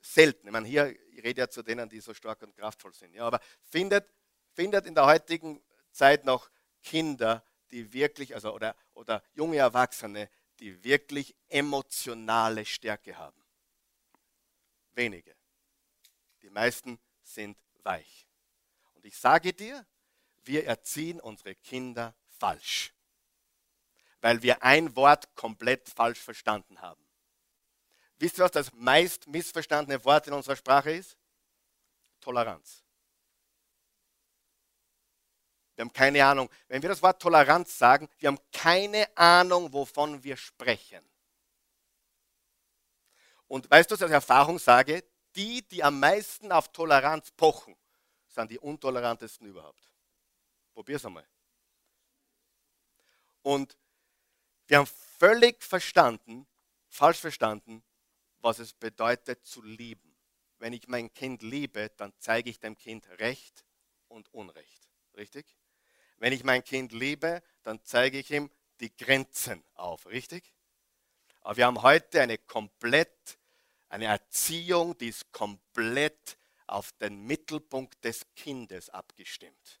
[0.00, 3.12] selten, ich meine, hier, ich rede ja zu denen, die so stark und kraftvoll sind,
[3.12, 4.08] ja, aber findet,
[4.52, 6.48] findet in der heutigen Zeit noch
[6.82, 13.44] Kinder, die wirklich, also oder, oder junge Erwachsene, die wirklich emotionale Stärke haben?
[14.92, 15.34] Wenige.
[16.42, 18.28] Die meisten sind weich.
[18.94, 19.84] Und ich sage dir,
[20.44, 22.94] wir erziehen unsere Kinder falsch,
[24.20, 27.07] weil wir ein Wort komplett falsch verstanden haben.
[28.18, 31.16] Wisst ihr, was das meist missverstandene Wort in unserer Sprache ist?
[32.20, 32.82] Toleranz.
[35.76, 36.50] Wir haben keine Ahnung.
[36.66, 41.08] Wenn wir das Wort Toleranz sagen, wir haben keine Ahnung, wovon wir sprechen.
[43.46, 45.04] Und weißt du, was ich aus Erfahrung sage?
[45.36, 47.76] Die, die am meisten auf Toleranz pochen,
[48.26, 49.92] sind die untolerantesten überhaupt.
[50.74, 51.26] Probier es einmal.
[53.42, 53.76] Und
[54.66, 56.46] wir haben völlig verstanden,
[56.88, 57.84] falsch verstanden,
[58.40, 60.16] was es bedeutet zu lieben.
[60.58, 63.64] Wenn ich mein Kind liebe, dann zeige ich dem Kind Recht
[64.08, 64.88] und Unrecht.
[65.14, 65.56] Richtig?
[66.18, 70.06] Wenn ich mein Kind liebe, dann zeige ich ihm die Grenzen auf.
[70.06, 70.52] Richtig?
[71.40, 73.38] Aber wir haben heute eine komplett,
[73.88, 79.80] eine Erziehung, die ist komplett auf den Mittelpunkt des Kindes abgestimmt.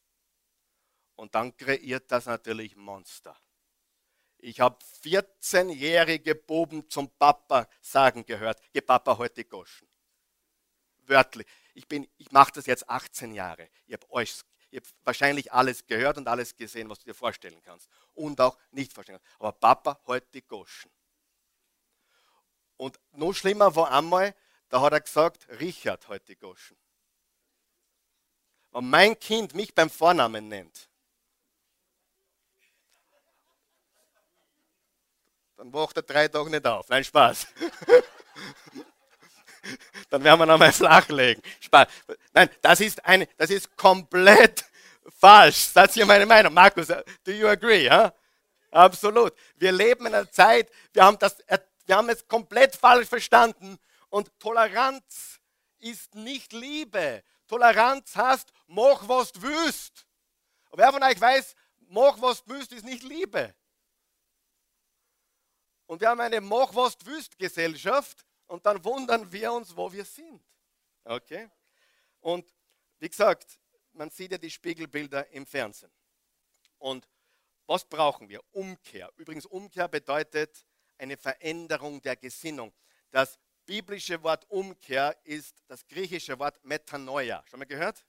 [1.16, 3.36] Und dann kreiert das natürlich Monster.
[4.38, 9.88] Ich habe 14-jährige Buben zum Papa sagen gehört, ihr Papa heute Goschen.
[11.06, 11.46] Wörtlich.
[11.74, 11.86] Ich,
[12.18, 13.68] ich mache das jetzt 18 Jahre.
[13.86, 14.34] Ich habe euch
[14.70, 17.88] ihr habt wahrscheinlich alles gehört und alles gesehen, was du dir vorstellen kannst.
[18.14, 19.40] Und auch nicht vorstellen kannst.
[19.40, 20.90] Aber Papa heute Goschen.
[22.76, 24.34] Und noch schlimmer war einmal,
[24.68, 26.76] da hat er gesagt, Richard heute Goschen.
[28.70, 30.88] Wenn mein Kind mich beim Vornamen nennt,
[35.58, 36.88] Dann wacht er drei Tage nicht auf.
[36.88, 37.48] Nein, Spaß.
[40.08, 41.42] Dann werden wir nochmal flachlegen.
[41.58, 41.88] Spaß.
[42.32, 44.64] Nein, das ist, eine, das ist komplett
[45.18, 45.72] falsch.
[45.74, 46.54] Das ist hier meine Meinung.
[46.54, 47.90] Markus, do you agree?
[47.90, 48.12] Huh?
[48.70, 49.34] Absolut.
[49.56, 51.36] Wir leben in einer Zeit, wir haben, das,
[51.86, 53.80] wir haben es komplett falsch verstanden.
[54.10, 55.40] Und Toleranz
[55.80, 57.24] ist nicht Liebe.
[57.48, 60.06] Toleranz heißt, mach was du willst.
[60.70, 61.56] Wer von euch weiß,
[61.88, 63.56] mach was du willst, ist nicht Liebe.
[65.88, 70.44] Und wir haben eine Machwast-Wüst-Gesellschaft und dann wundern wir uns, wo wir sind.
[71.02, 71.48] Okay?
[72.20, 72.54] Und
[72.98, 73.58] wie gesagt,
[73.92, 75.90] man sieht ja die Spiegelbilder im Fernsehen.
[76.76, 77.08] Und
[77.66, 78.42] was brauchen wir?
[78.52, 79.10] Umkehr.
[79.16, 80.66] Übrigens, Umkehr bedeutet
[80.98, 82.74] eine Veränderung der Gesinnung.
[83.10, 87.42] Das biblische Wort Umkehr ist das griechische Wort Metanoia.
[87.48, 88.04] Schon mal gehört?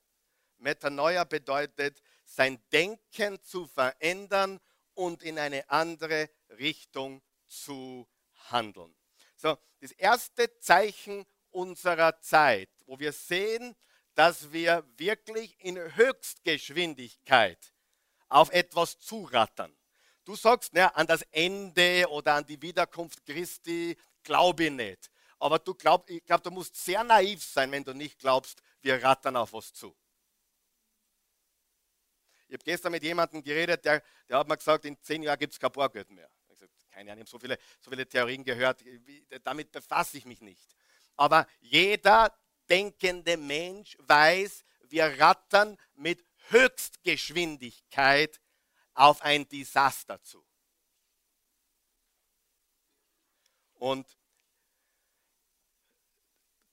[0.57, 4.59] Metanoia bedeutet, sein Denken zu verändern
[4.95, 8.07] und in eine andere Richtung zu
[8.49, 8.95] handeln.
[9.35, 13.75] So, das erste Zeichen unserer Zeit, wo wir sehen,
[14.15, 17.73] dass wir wirklich in Höchstgeschwindigkeit
[18.27, 19.75] auf etwas zurattern.
[20.25, 25.09] Du sagst, ne, an das Ende oder an die Wiederkunft Christi glaube ich nicht.
[25.39, 29.01] Aber du glaub, ich glaube, du musst sehr naiv sein, wenn du nicht glaubst, wir
[29.01, 29.95] rattern auf was zu.
[32.47, 35.53] Ich habe gestern mit jemandem geredet, der, der hat mir gesagt, in zehn Jahren gibt
[35.53, 36.29] es kein Bargeld mehr
[36.91, 38.83] keine Ahnung, ich habe so viele, so viele Theorien gehört,
[39.43, 40.75] damit befasse ich mich nicht.
[41.15, 42.37] Aber jeder
[42.69, 48.39] denkende Mensch weiß, wir rattern mit Höchstgeschwindigkeit
[48.93, 50.45] auf ein Desaster zu.
[53.75, 54.17] Und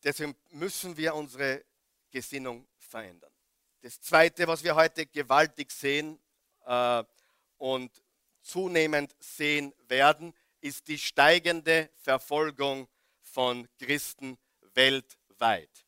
[0.02, 1.64] deswegen müssen wir unsere
[2.10, 3.32] Gesinnung verändern.
[3.82, 6.20] Das Zweite, was wir heute gewaltig sehen
[6.64, 7.04] äh,
[7.58, 8.02] und
[8.46, 12.88] zunehmend sehen werden, ist die steigende Verfolgung
[13.22, 14.38] von Christen
[14.74, 15.84] weltweit.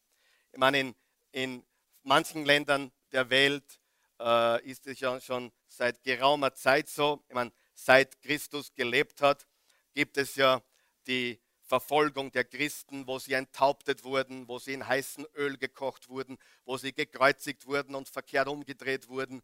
[0.53, 0.94] Ich meine, in,
[1.33, 1.64] in
[2.03, 3.81] manchen Ländern der Welt
[4.21, 7.23] äh, ist es ja schon seit geraumer Zeit so.
[7.29, 9.47] Ich meine, seit Christus gelebt hat,
[9.94, 10.62] gibt es ja
[11.07, 16.38] die Verfolgung der Christen, wo sie enthauptet wurden, wo sie in heißem Öl gekocht wurden,
[16.64, 19.42] wo sie gekreuzigt wurden und verkehrt umgedreht wurden.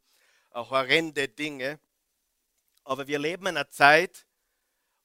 [0.50, 1.78] Äh, horrende Dinge.
[2.84, 4.26] Aber wir leben in einer Zeit,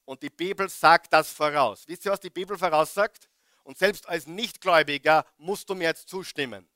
[0.04, 1.86] und die Bibel sagt das voraus.
[1.86, 3.28] Wisst ihr, was die Bibel voraussagt?
[3.62, 6.68] Und selbst als Nichtgläubiger musst du mir jetzt zustimmen.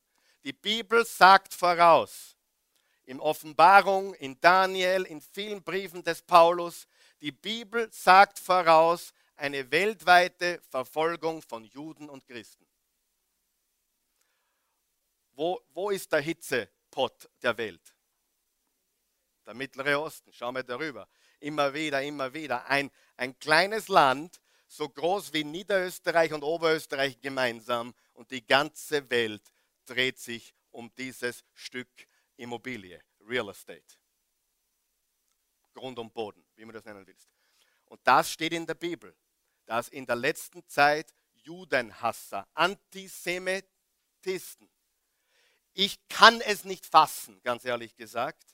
[0.44, 2.36] Die Bibel sagt voraus,
[3.06, 6.86] in Offenbarung, in Daniel, in vielen Briefen des Paulus,
[7.20, 12.66] die Bibel sagt voraus, eine weltweite Verfolgung von Juden und Christen.
[15.32, 17.93] Wo, wo ist der Hitzepott der Welt?
[19.46, 21.08] Der Mittlere Osten, schauen wir darüber.
[21.40, 22.66] Immer wieder, immer wieder.
[22.66, 29.42] Ein, ein kleines Land, so groß wie Niederösterreich und Oberösterreich gemeinsam und die ganze Welt
[29.84, 31.88] dreht sich um dieses Stück
[32.36, 33.98] Immobilie, Real Estate.
[35.72, 37.28] Grund und Boden, wie man das nennen willst.
[37.86, 39.14] Und das steht in der Bibel
[39.66, 44.70] dass in der letzten Zeit Judenhasser, Antisemitisten,
[45.72, 48.53] ich kann es nicht fassen, ganz ehrlich gesagt.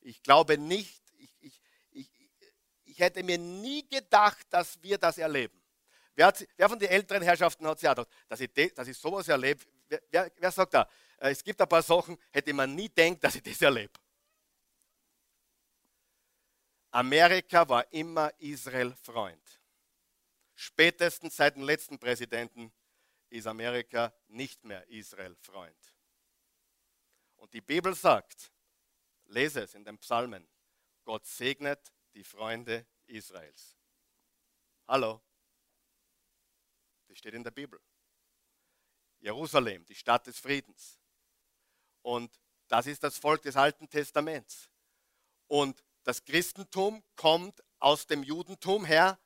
[0.00, 2.10] Ich glaube nicht, ich, ich, ich,
[2.84, 5.60] ich hätte mir nie gedacht, dass wir das erleben.
[6.14, 9.28] Wer, hat, wer von den älteren Herrschaften hat sich gedacht, dass ich, dass ich sowas
[9.28, 9.64] erlebe?
[10.10, 10.88] Wer, wer, sagt da?
[11.18, 13.92] Äh, es gibt ein paar Sachen, hätte man nie denkt, dass ich das erlebe.
[16.90, 19.60] Amerika war immer Israel Freund.
[20.54, 22.72] Spätestens seit dem letzten Präsidenten
[23.30, 25.94] ist Amerika nicht mehr Israel Freund.
[27.36, 28.50] Und die Bibel sagt,
[29.28, 30.46] lese es in den Psalmen,
[31.04, 33.76] Gott segnet die Freunde Israels.
[34.86, 35.22] Hallo,
[37.08, 37.80] das steht in der Bibel.
[39.20, 40.98] Jerusalem, die Stadt des Friedens.
[42.02, 42.38] Und
[42.68, 44.70] das ist das Volk des Alten Testaments.
[45.46, 49.18] Und das Christentum kommt aus dem Judentum her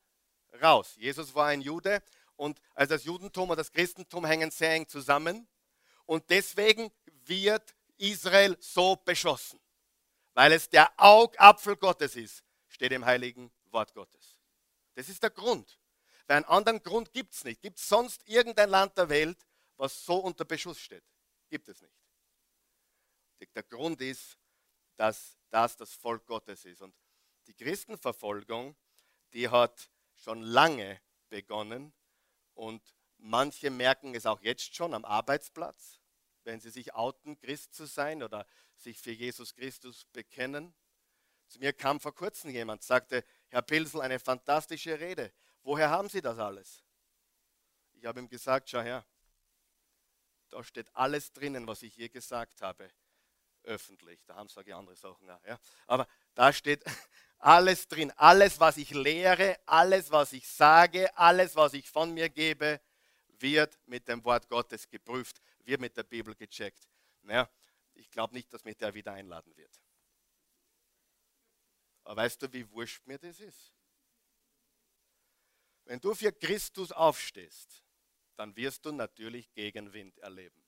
[0.60, 0.94] raus.
[0.96, 2.02] Jesus war ein Jude
[2.36, 5.48] und also das Judentum und das Christentum hängen sehr eng zusammen.
[6.06, 6.90] Und deswegen
[7.26, 9.60] wird Israel so beschossen,
[10.34, 14.38] weil es der Augapfel Gottes ist, steht im heiligen Wort Gottes.
[14.94, 15.78] Das ist der Grund.
[16.26, 17.60] Weil einen anderen Grund gibt es nicht.
[17.60, 21.04] Gibt es sonst irgendein Land der Welt, was so unter Beschuss steht?
[21.48, 21.94] Gibt es nicht.
[23.54, 24.38] Der Grund ist,
[24.96, 26.80] dass das das Volk Gottes ist.
[26.80, 26.94] Und
[27.46, 28.76] die Christenverfolgung,
[29.32, 31.92] die hat schon lange begonnen
[32.54, 36.00] und manche merken es auch jetzt schon am Arbeitsplatz,
[36.44, 40.74] wenn sie sich outen, Christ zu sein oder sich für Jesus Christus bekennen.
[41.48, 45.32] Zu mir kam vor kurzem jemand, sagte, Herr Pilsel, eine fantastische Rede.
[45.62, 46.82] Woher haben Sie das alles?
[47.92, 49.04] Ich habe ihm gesagt, schau her,
[50.48, 52.90] da steht alles drinnen, was ich je gesagt habe,
[53.64, 54.22] öffentlich.
[54.26, 55.44] Da haben ich andere Sachen auch.
[55.44, 55.58] Ja.
[55.86, 56.84] Aber da steht
[57.38, 62.28] alles drin, alles, was ich lehre, alles, was ich sage, alles, was ich von mir
[62.28, 62.80] gebe,
[63.28, 66.88] wird mit dem Wort Gottes geprüft, wird mit der Bibel gecheckt.
[67.22, 67.48] Naja,
[67.94, 69.80] ich glaube nicht, dass mich der wieder einladen wird.
[72.04, 73.72] Aber weißt du, wie wurscht mir das ist?
[75.84, 77.84] Wenn du für Christus aufstehst,
[78.36, 80.62] dann wirst du natürlich Gegenwind erleben.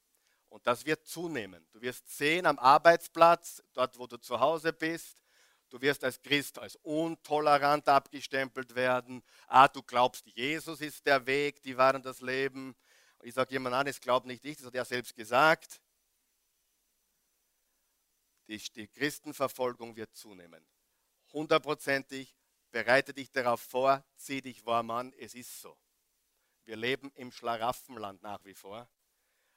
[0.48, 1.66] Und das wird zunehmen.
[1.72, 5.24] Du wirst sehen am Arbeitsplatz, dort wo du zu Hause bist,
[5.74, 9.24] Du wirst als Christ als untolerant abgestempelt werden.
[9.48, 12.76] Ah, du glaubst, Jesus ist der Weg, die Wahrheit das Leben.
[13.24, 15.80] Ich sage jemand an, es glaubt nicht ich, das hat er selbst gesagt.
[18.48, 20.64] Die, die Christenverfolgung wird zunehmen.
[21.32, 22.36] Hundertprozentig,
[22.70, 25.76] bereite dich darauf vor, zieh dich warm an, es ist so.
[26.64, 28.88] Wir leben im Schlaraffenland nach wie vor,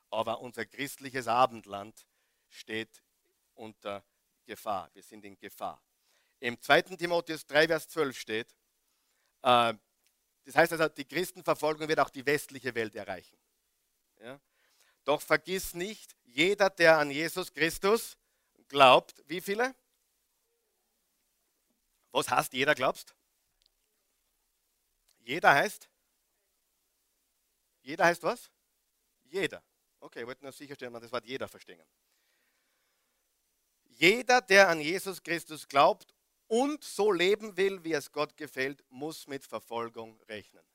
[0.09, 2.07] aber unser christliches Abendland
[2.49, 3.03] steht
[3.53, 4.03] unter
[4.45, 4.89] Gefahr.
[4.93, 5.81] Wir sind in Gefahr
[6.39, 6.81] im 2.
[6.97, 8.55] Timotheus 3, Vers 12 steht,
[9.41, 9.73] äh,
[10.45, 13.37] das heißt also, die Christenverfolgung wird auch die westliche Welt erreichen.
[14.20, 14.39] Ja?
[15.03, 18.18] Doch vergiss nicht, jeder, der an Jesus Christus
[18.68, 19.76] glaubt, wie viele?
[22.11, 23.15] Was heißt jeder glaubst?
[25.20, 25.89] Jeder heißt?
[27.82, 28.49] Jeder heißt was?
[29.24, 29.63] Jeder.
[29.99, 31.86] Okay, ich wollte nur sicherstellen, dass das Wort jeder verstehen.
[33.84, 36.13] Jeder, der an Jesus Christus glaubt
[36.47, 40.65] und so leben will, wie es Gott gefällt, muss mit Verfolgung rechnen.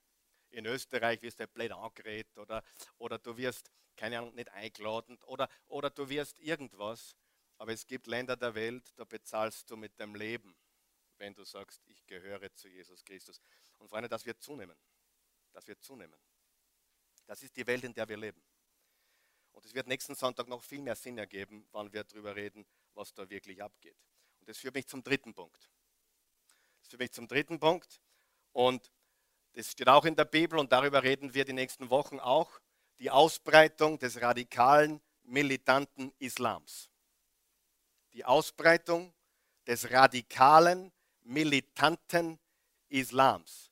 [0.53, 2.63] In Österreich wirst du blöd angeredet oder,
[2.99, 7.17] oder du wirst, keine Ahnung, nicht eingeladen oder, oder du wirst irgendwas.
[7.59, 10.57] Aber es gibt Länder der Welt, da bezahlst du mit dem Leben,
[11.19, 13.41] wenn du sagst, ich gehöre zu Jesus Christus.
[13.79, 14.77] Und Freunde, das wird zunehmen.
[15.53, 16.19] Das wird zunehmen.
[17.27, 18.43] Das ist die Welt, in der wir leben.
[19.53, 23.15] Und es wird nächsten Sonntag noch viel mehr Sinn ergeben, wann wir darüber reden, was
[23.15, 23.97] da wirklich abgeht.
[24.41, 25.71] Und das führt mich zum dritten Punkt.
[26.81, 28.01] Das führt mich zum dritten Punkt.
[28.53, 28.91] Und
[29.55, 32.61] das steht auch in der Bibel und darüber reden wir die nächsten Wochen auch.
[32.99, 36.91] Die Ausbreitung des radikalen, militanten Islams.
[38.13, 39.13] Die Ausbreitung
[39.67, 40.93] des radikalen,
[41.23, 42.39] militanten
[42.89, 43.71] Islams.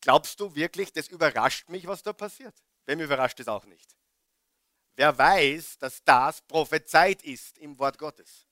[0.00, 2.54] Glaubst du wirklich, das überrascht mich, was da passiert?
[2.84, 3.96] Wem überrascht es auch nicht?
[4.94, 8.46] Wer weiß, dass das prophezeit ist im Wort Gottes?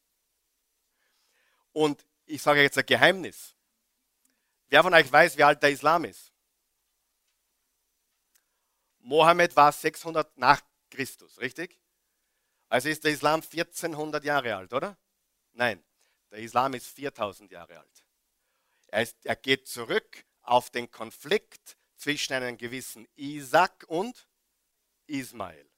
[1.73, 3.55] Und ich sage jetzt ein Geheimnis.
[4.69, 6.33] Wer von euch weiß, wie alt der Islam ist?
[8.99, 11.79] Mohammed war 600 nach Christus, richtig?
[12.69, 14.97] Also ist der Islam 1400 Jahre alt, oder?
[15.53, 15.85] Nein,
[16.31, 18.05] der Islam ist 4000 Jahre alt.
[18.89, 24.29] Er, ist, er geht zurück auf den Konflikt zwischen einem gewissen Isaac und
[25.07, 25.71] Ismael.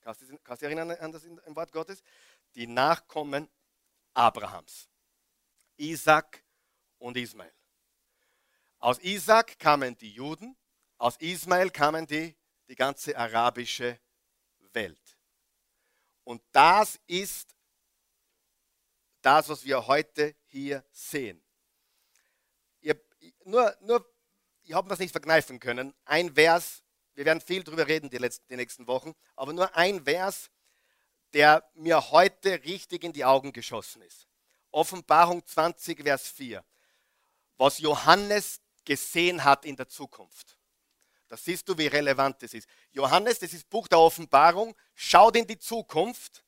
[0.00, 2.02] Kannst du dich erinnern an das im Wort Gottes?
[2.54, 3.48] Die Nachkommen
[4.12, 4.88] Abrahams.
[5.76, 6.44] Isaac
[6.98, 7.52] und Ismael.
[8.84, 10.54] Aus Isaac kamen die Juden,
[10.98, 12.36] aus Ismael kamen die,
[12.68, 13.98] die ganze arabische
[14.74, 15.16] Welt.
[16.22, 17.56] Und das ist
[19.22, 21.42] das, was wir heute hier sehen.
[22.82, 23.02] Ihr,
[23.46, 24.06] nur, nur,
[24.64, 25.94] ich habe mir das nicht verkneifen können.
[26.04, 26.82] Ein Vers,
[27.14, 30.50] wir werden viel darüber reden die, letzten, die nächsten Wochen, aber nur ein Vers,
[31.32, 34.28] der mir heute richtig in die Augen geschossen ist.
[34.72, 36.62] Offenbarung 20, Vers 4.
[37.56, 40.58] Was Johannes gesehen hat in der Zukunft.
[41.28, 42.68] Da siehst du, wie relevant das ist.
[42.92, 46.44] Johannes, das ist Buch der Offenbarung, schaut in die Zukunft.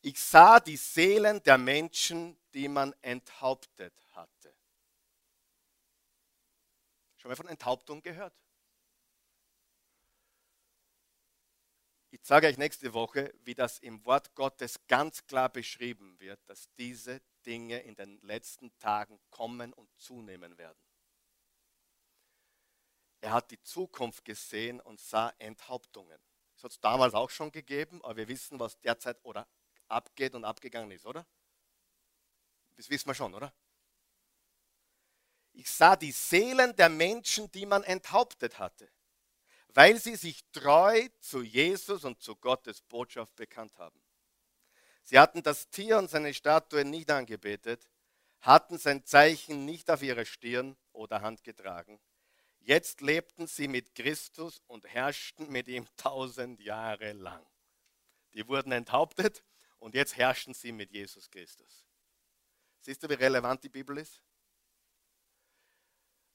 [0.00, 4.54] Ich sah die Seelen der Menschen, die man enthauptet hatte.
[7.16, 8.34] Schon mal von Enthauptung gehört?
[12.10, 16.72] Ich sage euch nächste Woche, wie das im Wort Gottes ganz klar beschrieben wird, dass
[16.78, 20.85] diese Dinge in den letzten Tagen kommen und zunehmen werden.
[23.20, 26.20] Er hat die Zukunft gesehen und sah Enthauptungen.
[26.54, 29.46] Das hat es damals auch schon gegeben, aber wir wissen, was derzeit oder
[29.88, 31.26] abgeht und abgegangen ist, oder?
[32.76, 33.52] Das wissen wir schon, oder?
[35.52, 38.90] Ich sah die Seelen der Menschen, die man enthauptet hatte,
[39.68, 44.00] weil sie sich treu zu Jesus und zu Gottes Botschaft bekannt haben.
[45.02, 47.88] Sie hatten das Tier und seine Statue nicht angebetet,
[48.40, 52.00] hatten sein Zeichen nicht auf ihre Stirn oder Hand getragen
[52.66, 57.46] Jetzt lebten sie mit Christus und herrschten mit ihm tausend Jahre lang.
[58.34, 59.44] Die wurden enthauptet
[59.78, 61.86] und jetzt herrschen sie mit Jesus Christus.
[62.80, 64.20] Siehst du, wie relevant die Bibel ist?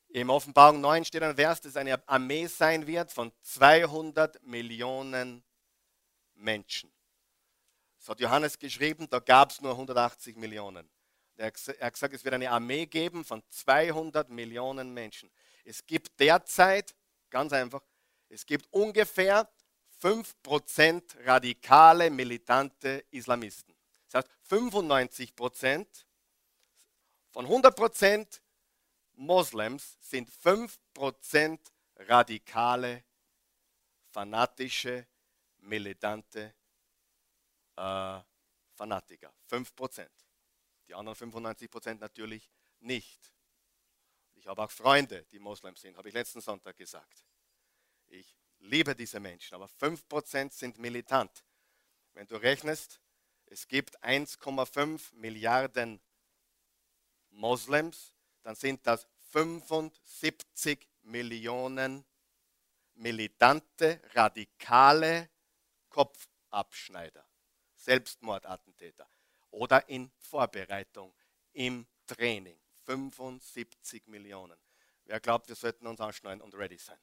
[0.08, 5.44] Im Offenbarung 9 steht ein Vers, dass eine Armee sein wird von 200 Millionen
[6.36, 6.94] Menschen.
[7.98, 10.90] Das hat Johannes geschrieben, da gab es nur 180 Millionen.
[11.36, 15.30] Er hat gesagt, es wird eine Armee geben von 200 Millionen Menschen.
[15.66, 16.96] Es gibt derzeit,
[17.30, 17.82] ganz einfach,
[18.30, 19.50] es gibt ungefähr
[20.02, 23.76] 5% radikale, militante Islamisten.
[24.10, 25.86] Das heißt, 95%
[27.30, 28.42] von 100%
[29.14, 31.60] Moslems sind 5%
[31.98, 33.04] radikale,
[34.10, 35.08] fanatische,
[35.60, 36.54] militante
[37.76, 38.20] äh,
[38.74, 39.32] Fanatiker.
[39.50, 40.08] 5%.
[40.88, 42.50] Die anderen 95% natürlich
[42.80, 43.32] nicht.
[44.42, 47.24] Ich habe auch Freunde, die Moslems sind, habe ich letzten Sonntag gesagt.
[48.08, 51.44] Ich liebe diese Menschen, aber 5% sind militant.
[52.14, 53.00] Wenn du rechnest,
[53.46, 56.02] es gibt 1,5 Milliarden
[57.30, 62.04] Moslems, dann sind das 75 Millionen
[62.96, 65.30] militante, radikale
[65.88, 67.28] Kopfabschneider,
[67.76, 69.08] Selbstmordattentäter
[69.52, 71.14] oder in Vorbereitung,
[71.54, 72.61] im Training.
[72.86, 74.58] 75 Millionen.
[75.06, 77.00] Wer glaubt, wir sollten uns anschneiden und ready sein?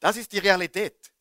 [0.00, 1.12] Das ist die Realität.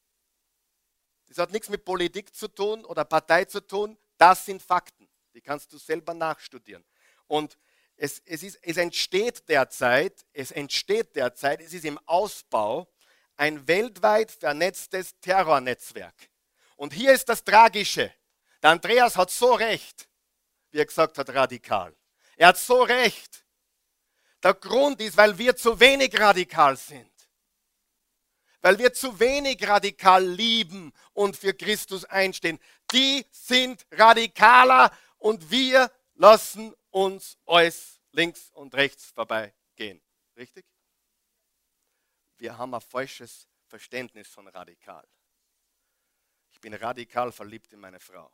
[1.28, 3.97] Das hat nichts mit Politik zu tun oder Partei zu tun.
[4.18, 5.07] Das sind Fakten.
[5.34, 6.84] Die kannst du selber nachstudieren.
[7.28, 7.57] Und
[7.95, 12.91] es, es, ist, es entsteht derzeit, es entsteht derzeit, es ist im Ausbau
[13.38, 16.30] ein weltweit vernetztes Terrornetzwerk.
[16.76, 18.14] Und hier ist das Tragische.
[18.62, 20.09] Der Andreas hat so recht
[20.72, 21.95] wie er gesagt hat, radikal.
[22.36, 23.45] Er hat so recht.
[24.41, 27.11] Der Grund ist, weil wir zu wenig radikal sind.
[28.61, 32.59] Weil wir zu wenig radikal lieben und für Christus einstehen.
[32.91, 40.01] Die sind radikaler und wir lassen uns alles links und rechts vorbeigehen.
[40.38, 40.65] Richtig?
[42.38, 45.07] Wir haben ein falsches Verständnis von radikal.
[46.51, 48.32] Ich bin radikal verliebt in meine Frau.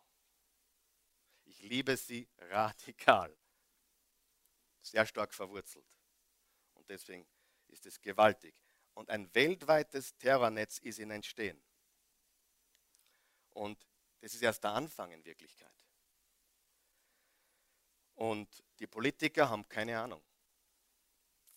[1.58, 3.36] Ich liebe sie radikal.
[4.82, 5.88] Sehr stark verwurzelt.
[6.76, 7.28] Und deswegen
[7.68, 8.62] ist es gewaltig.
[8.94, 11.62] Und ein weltweites Terrornetz ist in Entstehen.
[13.50, 13.88] Und
[14.20, 15.74] das ist erst der Anfang in Wirklichkeit.
[18.14, 20.24] Und die Politiker haben keine Ahnung.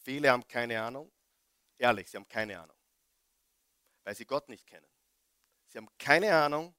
[0.03, 1.13] Viele haben keine Ahnung.
[1.77, 2.77] Ehrlich, sie haben keine Ahnung.
[4.03, 4.89] Weil sie Gott nicht kennen.
[5.69, 6.75] Sie haben keine Ahnung.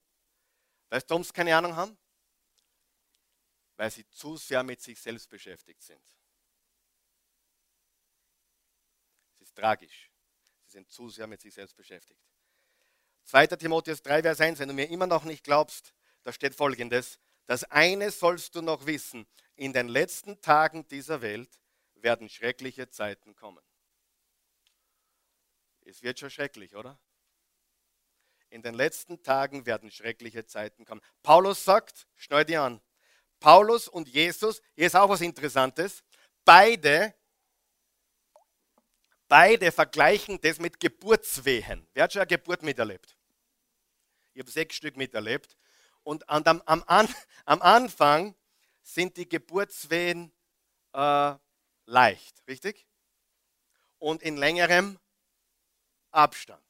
[0.90, 2.01] Weißt du, warum sie keine Ahnung haben?
[3.82, 6.06] Weil sie zu sehr mit sich selbst beschäftigt sind.
[9.40, 10.12] Es ist tragisch.
[10.66, 12.22] Sie sind zu sehr mit sich selbst beschäftigt.
[13.24, 13.48] 2.
[13.48, 17.64] Timotheus 3, Vers 1, wenn du mir immer noch nicht glaubst, da steht folgendes, das
[17.64, 19.26] eine sollst du noch wissen,
[19.56, 21.60] in den letzten Tagen dieser Welt
[21.96, 23.66] werden schreckliche Zeiten kommen.
[25.86, 27.00] Es wird schon schrecklich, oder?
[28.52, 31.02] In den letzten Tagen werden schreckliche Zeiten kommen.
[31.24, 32.80] Paulus sagt, schnall dir an,
[33.42, 36.04] Paulus und Jesus, hier ist auch was Interessantes,
[36.46, 37.14] beide,
[39.28, 41.86] beide vergleichen das mit Geburtswehen.
[41.94, 43.18] Wer hat schon eine Geburt miterlebt?
[44.34, 45.58] Ich habe sechs Stück miterlebt.
[46.04, 46.84] Und am, am,
[47.46, 48.36] am Anfang
[48.84, 50.32] sind die Geburtswehen
[50.94, 51.34] äh,
[51.86, 52.86] leicht, richtig?
[53.98, 55.00] Und in längerem
[56.12, 56.64] Abstand.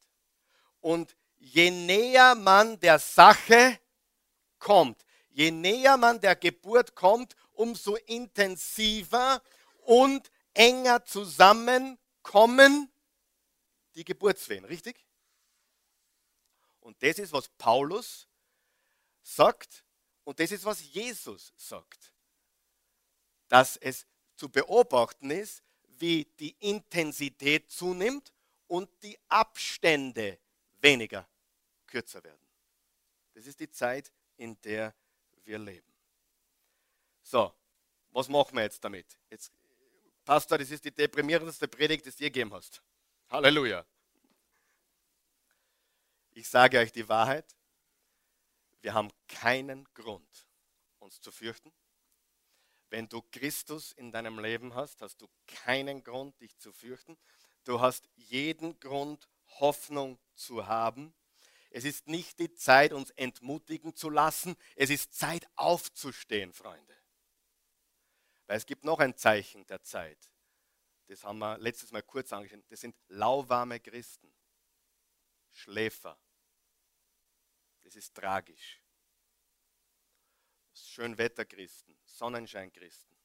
[0.80, 3.78] Und je näher man der Sache
[4.58, 9.42] kommt, je näher man der Geburt kommt, umso intensiver
[9.84, 12.90] und enger zusammenkommen
[13.94, 15.04] die Geburtswehen, richtig?
[16.80, 18.28] Und das ist, was Paulus
[19.22, 19.84] sagt
[20.24, 22.12] und das ist, was Jesus sagt.
[23.48, 25.62] Dass es zu beobachten ist,
[25.98, 28.32] wie die Intensität zunimmt
[28.66, 30.38] und die Abstände
[30.80, 31.28] weniger,
[31.86, 32.46] kürzer werden.
[33.34, 34.94] Das ist die Zeit, in der
[35.44, 35.92] wir leben.
[37.22, 37.52] So,
[38.10, 39.06] was machen wir jetzt damit?
[39.30, 39.52] Jetzt,
[40.24, 42.82] Pastor, das ist die deprimierendste Predigt, die du je gegeben hast.
[43.30, 43.84] Halleluja.
[46.32, 47.56] Ich sage euch die Wahrheit.
[48.80, 50.46] Wir haben keinen Grund,
[50.98, 51.72] uns zu fürchten.
[52.90, 57.16] Wenn du Christus in deinem Leben hast, hast du keinen Grund, dich zu fürchten.
[57.64, 59.28] Du hast jeden Grund,
[59.60, 61.14] Hoffnung zu haben.
[61.74, 64.56] Es ist nicht die Zeit, uns entmutigen zu lassen.
[64.76, 66.96] Es ist Zeit, aufzustehen, Freunde.
[68.46, 70.18] Weil es gibt noch ein Zeichen der Zeit.
[71.06, 72.62] Das haben wir letztes Mal kurz angeschaut.
[72.68, 74.32] Das sind lauwarme Christen,
[75.50, 76.18] Schläfer.
[77.82, 78.82] Das ist tragisch.
[80.74, 83.16] Schönwetterchristen, Sonnenscheinchristen,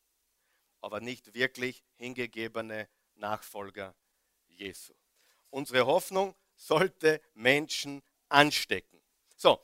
[0.79, 3.95] aber nicht wirklich hingegebene Nachfolger
[4.47, 4.93] Jesu.
[5.49, 9.01] Unsere Hoffnung sollte Menschen anstecken.
[9.35, 9.61] So,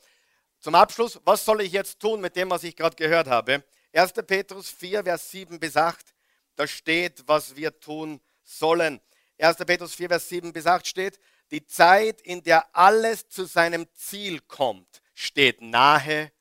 [0.60, 3.64] zum Abschluss, was soll ich jetzt tun mit dem, was ich gerade gehört habe?
[3.92, 4.12] 1.
[4.26, 6.14] Petrus 4, Vers 7 bis 8,
[6.56, 9.00] da steht, was wir tun sollen.
[9.38, 9.56] 1.
[9.58, 14.40] Petrus 4, Vers 7 bis 8 steht, die Zeit, in der alles zu seinem Ziel
[14.40, 16.32] kommt, steht nahe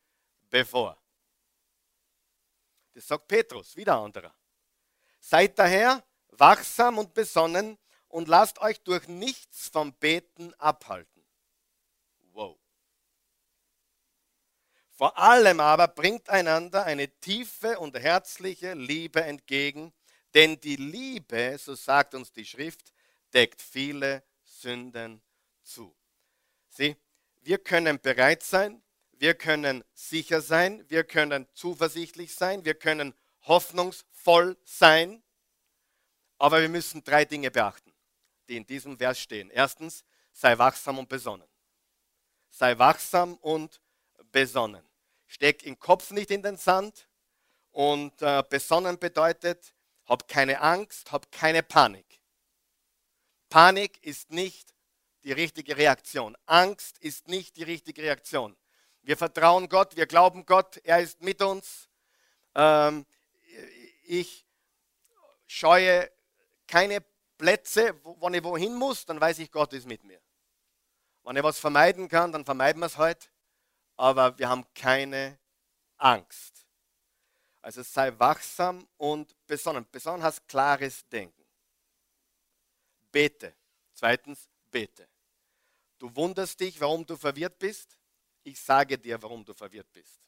[0.49, 0.97] bevor.
[2.93, 4.33] Das sagt Petrus, wieder anderer.
[5.19, 11.12] Seid daher wachsam und besonnen und lasst euch durch nichts vom Beten abhalten.
[15.03, 19.91] Vor allem aber bringt einander eine tiefe und herzliche Liebe entgegen,
[20.33, 22.93] denn die Liebe, so sagt uns die Schrift,
[23.33, 25.21] deckt viele Sünden
[25.61, 25.93] zu.
[26.69, 26.95] Sieh,
[27.41, 28.81] wir können bereit sein,
[29.11, 35.21] wir können sicher sein, wir können zuversichtlich sein, wir können hoffnungsvoll sein,
[36.37, 37.93] aber wir müssen drei Dinge beachten,
[38.47, 39.49] die in diesem Vers stehen.
[39.49, 41.49] Erstens, sei wachsam und besonnen.
[42.51, 43.81] Sei wachsam und
[44.31, 44.92] besonnen.
[45.33, 47.07] Steck den Kopf nicht in den Sand
[47.71, 49.73] und äh, besonnen bedeutet,
[50.05, 52.21] hab keine Angst, hab keine Panik.
[53.49, 54.75] Panik ist nicht
[55.23, 56.37] die richtige Reaktion.
[56.45, 58.55] Angst ist nicht die richtige Reaktion.
[59.01, 61.89] Wir vertrauen Gott, wir glauben Gott, er ist mit uns.
[62.53, 63.03] Ähm,
[64.03, 64.45] ich
[65.47, 66.11] scheue
[66.67, 67.03] keine
[67.39, 70.21] Plätze, wenn ich wohin muss, dann weiß ich, Gott ist mit mir.
[71.23, 73.32] Wenn ich was vermeiden kann, dann vermeiden wir es heute.
[73.95, 75.39] Aber wir haben keine
[75.97, 76.65] Angst.
[77.61, 79.89] Also sei wachsam und besonnen.
[79.89, 81.45] Besonnen heißt klares Denken.
[83.11, 83.55] bete.
[83.93, 85.07] Zweitens, bete.
[85.99, 87.97] Du wunderst dich, warum du verwirrt bist?
[88.43, 90.19] Ich sage dir, warum du verwirrt bist.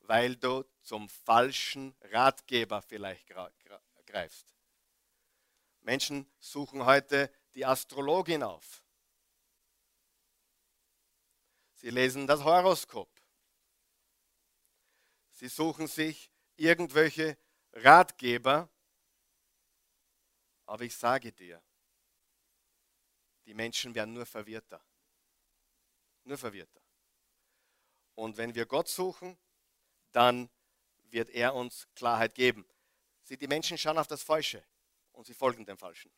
[0.00, 3.28] Weil du zum falschen Ratgeber vielleicht
[4.06, 4.54] greifst.
[5.80, 8.83] Menschen suchen heute die Astrologin auf.
[11.84, 13.10] Sie lesen das Horoskop.
[15.32, 17.36] Sie suchen sich irgendwelche
[17.74, 18.70] Ratgeber.
[20.64, 21.62] Aber ich sage dir,
[23.44, 24.82] die Menschen werden nur verwirrter.
[26.22, 26.80] Nur verwirrter.
[28.14, 29.36] Und wenn wir Gott suchen,
[30.12, 30.48] dann
[31.10, 32.66] wird er uns Klarheit geben.
[33.24, 34.64] Sie, die Menschen schauen auf das Falsche
[35.12, 36.10] und sie folgen dem Falschen.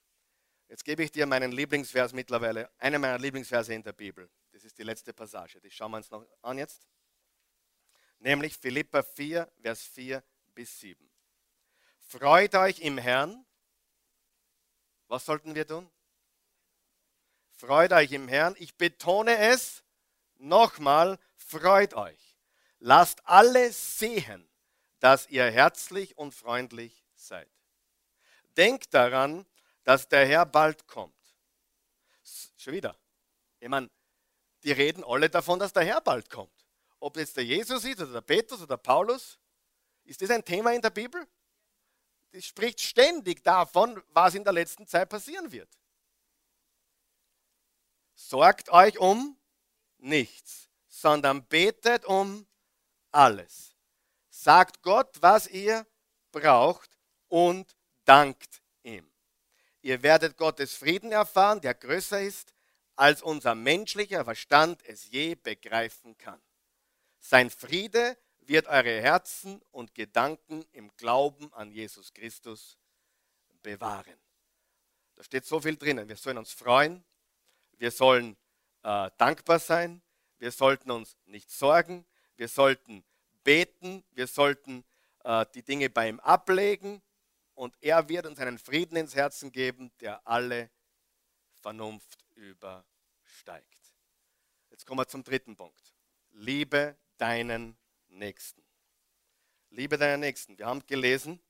[0.69, 4.31] Jetzt gebe ich dir meinen Lieblingsvers mittlerweile, einen meiner Lieblingsverse in der Bibel.
[4.57, 6.89] Das ist die letzte Passage, die schauen wir uns noch an jetzt.
[8.21, 11.11] Nämlich Philippa 4, Vers 4 bis 7.
[11.99, 13.45] Freut euch im Herrn.
[15.09, 15.91] Was sollten wir tun?
[17.51, 18.57] Freut euch im Herrn.
[18.59, 19.85] Ich betone es
[20.37, 22.39] nochmal, freut euch.
[22.79, 24.49] Lasst alle sehen,
[25.01, 27.51] dass ihr herzlich und freundlich seid.
[28.57, 29.45] Denkt daran,
[29.85, 31.15] dass der Herr bald kommt.
[32.57, 32.99] Schon wieder.
[33.61, 33.91] Ich meine,
[34.67, 36.67] die reden alle davon, dass der Herr bald kommt.
[36.99, 39.39] Ob jetzt der Jesus ist oder der Petrus oder der Paulus,
[40.03, 41.25] ist das ein Thema in der Bibel?
[42.33, 45.69] Das spricht ständig davon, was in der letzten Zeit passieren wird.
[48.17, 49.39] Sorgt euch um
[49.99, 52.45] nichts, sondern betet um
[53.13, 53.77] alles.
[54.31, 55.87] Sagt Gott, was ihr
[56.33, 56.91] braucht
[57.29, 59.09] und dankt ihm.
[59.81, 62.56] Ihr werdet Gottes Frieden erfahren, der größer ist,
[62.97, 66.41] als unser menschlicher Verstand es je begreifen kann.
[67.21, 72.79] Sein Friede wird eure Herzen und Gedanken im Glauben an Jesus Christus
[73.63, 74.19] bewahren.
[75.17, 76.09] Da steht so viel drinnen.
[76.09, 77.05] Wir sollen uns freuen,
[77.79, 78.37] wir sollen
[78.83, 80.03] äh, dankbar sein,
[80.39, 83.05] wir sollten uns nicht sorgen, wir sollten
[83.43, 84.85] beten, wir sollten
[85.25, 87.03] äh, die Dinge bei ihm ablegen
[87.55, 90.71] und er wird uns einen Frieden ins Herzen geben, der alle
[91.61, 93.97] Vernunft übersteigt.
[94.71, 95.95] Jetzt kommen wir zum dritten Punkt.
[96.31, 97.77] Liebe deinen
[98.09, 98.63] Nächsten.
[99.71, 100.59] Liebe deinen Nächsten.
[100.59, 101.43] Wir haben gelesen,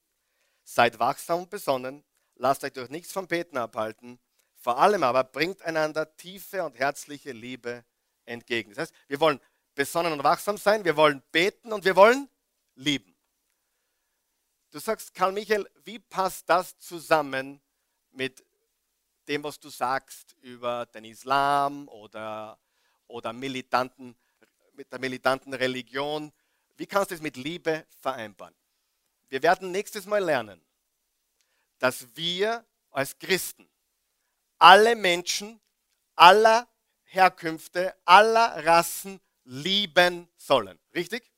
[0.64, 4.18] seid wachsam und besonnen, lasst euch durch nichts vom Beten abhalten,
[4.56, 7.84] vor allem aber bringt einander tiefe und herzliche Liebe
[8.24, 8.70] entgegen.
[8.70, 9.40] Das heißt, wir wollen
[9.74, 12.28] besonnen und wachsam sein, wir wollen beten und wir wollen
[12.74, 13.16] lieben.
[14.70, 17.60] Du sagst, Karl Michael, wie passt das zusammen
[18.10, 18.45] mit
[19.28, 22.58] dem, was du sagst über den Islam oder,
[23.06, 24.16] oder militanten,
[24.72, 26.32] mit der militanten Religion?
[26.76, 28.54] Wie kannst du es mit Liebe vereinbaren?
[29.28, 30.60] Wir werden nächstes Mal lernen,
[31.78, 33.68] dass wir als Christen
[34.58, 35.60] alle Menschen
[36.14, 36.66] aller
[37.04, 40.78] Herkünfte, aller Rassen lieben sollen.
[40.94, 41.30] Richtig?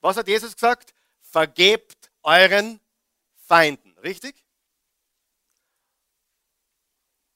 [0.00, 0.94] Was hat Jesus gesagt?
[1.20, 2.80] Vergebt euren
[3.46, 3.96] Feinden.
[3.98, 4.44] Richtig?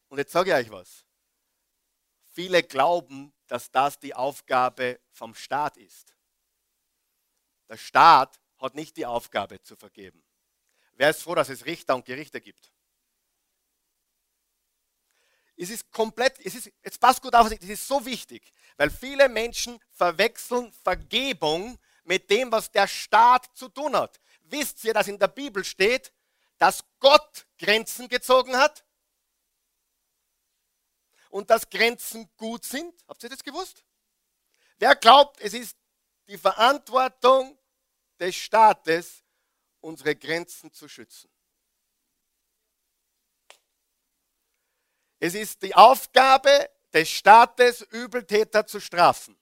[0.09, 1.05] Und jetzt sage ich euch was.
[2.33, 6.15] Viele glauben, dass das die Aufgabe vom Staat ist.
[7.69, 10.23] Der Staat hat nicht die Aufgabe zu vergeben.
[10.93, 12.73] Wer ist froh, dass es Richter und Gerichte gibt?
[15.57, 19.29] Es ist komplett, es ist, jetzt passt gut auf, es ist so wichtig, weil viele
[19.29, 24.21] Menschen verwechseln Vergebung mit dem, was der Staat zu tun hat.
[24.43, 26.13] Wisst ihr, dass in der Bibel steht,
[26.59, 28.85] dass Gott Grenzen gezogen hat?
[31.31, 32.95] Und dass Grenzen gut sind?
[33.09, 33.85] Habt ihr das gewusst?
[34.79, 35.77] Wer glaubt, es ist
[36.29, 37.59] die Verantwortung
[38.18, 39.24] des Staates,
[39.81, 41.31] unsere Grenzen zu schützen?
[45.18, 49.39] Es ist die Aufgabe des Staates, Übeltäter zu strafen.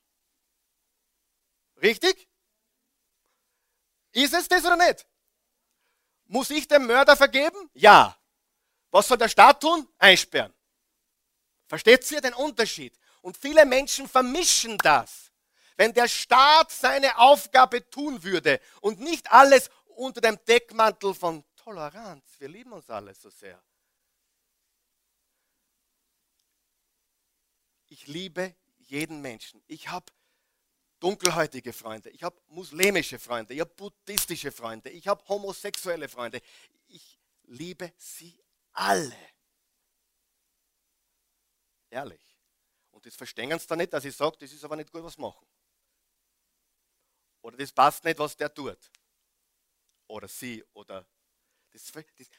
[1.83, 2.29] Richtig?
[4.13, 5.07] Ist es das oder nicht?
[6.27, 7.69] Muss ich dem Mörder vergeben?
[7.75, 8.17] Ja.
[8.91, 9.89] Was soll der Staat tun?
[9.99, 10.54] Einsperren.
[11.67, 12.95] Versteht ihr den Unterschied?
[13.23, 15.31] Und viele Menschen vermischen das.
[15.77, 22.25] Wenn der Staat seine Aufgabe tun würde und nicht alles unter dem Deckmantel von Toleranz,
[22.39, 23.61] wir lieben uns alle so sehr.
[27.87, 29.63] Ich liebe jeden Menschen.
[29.67, 30.07] Ich habe
[31.01, 36.41] dunkelhäutige Freunde, ich habe muslimische Freunde, ich habe buddhistische Freunde, ich habe homosexuelle Freunde.
[36.89, 38.39] Ich liebe sie
[38.73, 39.34] alle.
[41.95, 42.37] Ehrlich.
[42.91, 45.17] Und das verstehen sie dann nicht, dass ich sage, das ist aber nicht gut, was
[45.17, 45.47] machen.
[47.41, 48.91] Oder das passt nicht, was der tut.
[50.09, 51.07] Oder sie oder
[51.71, 51.93] das,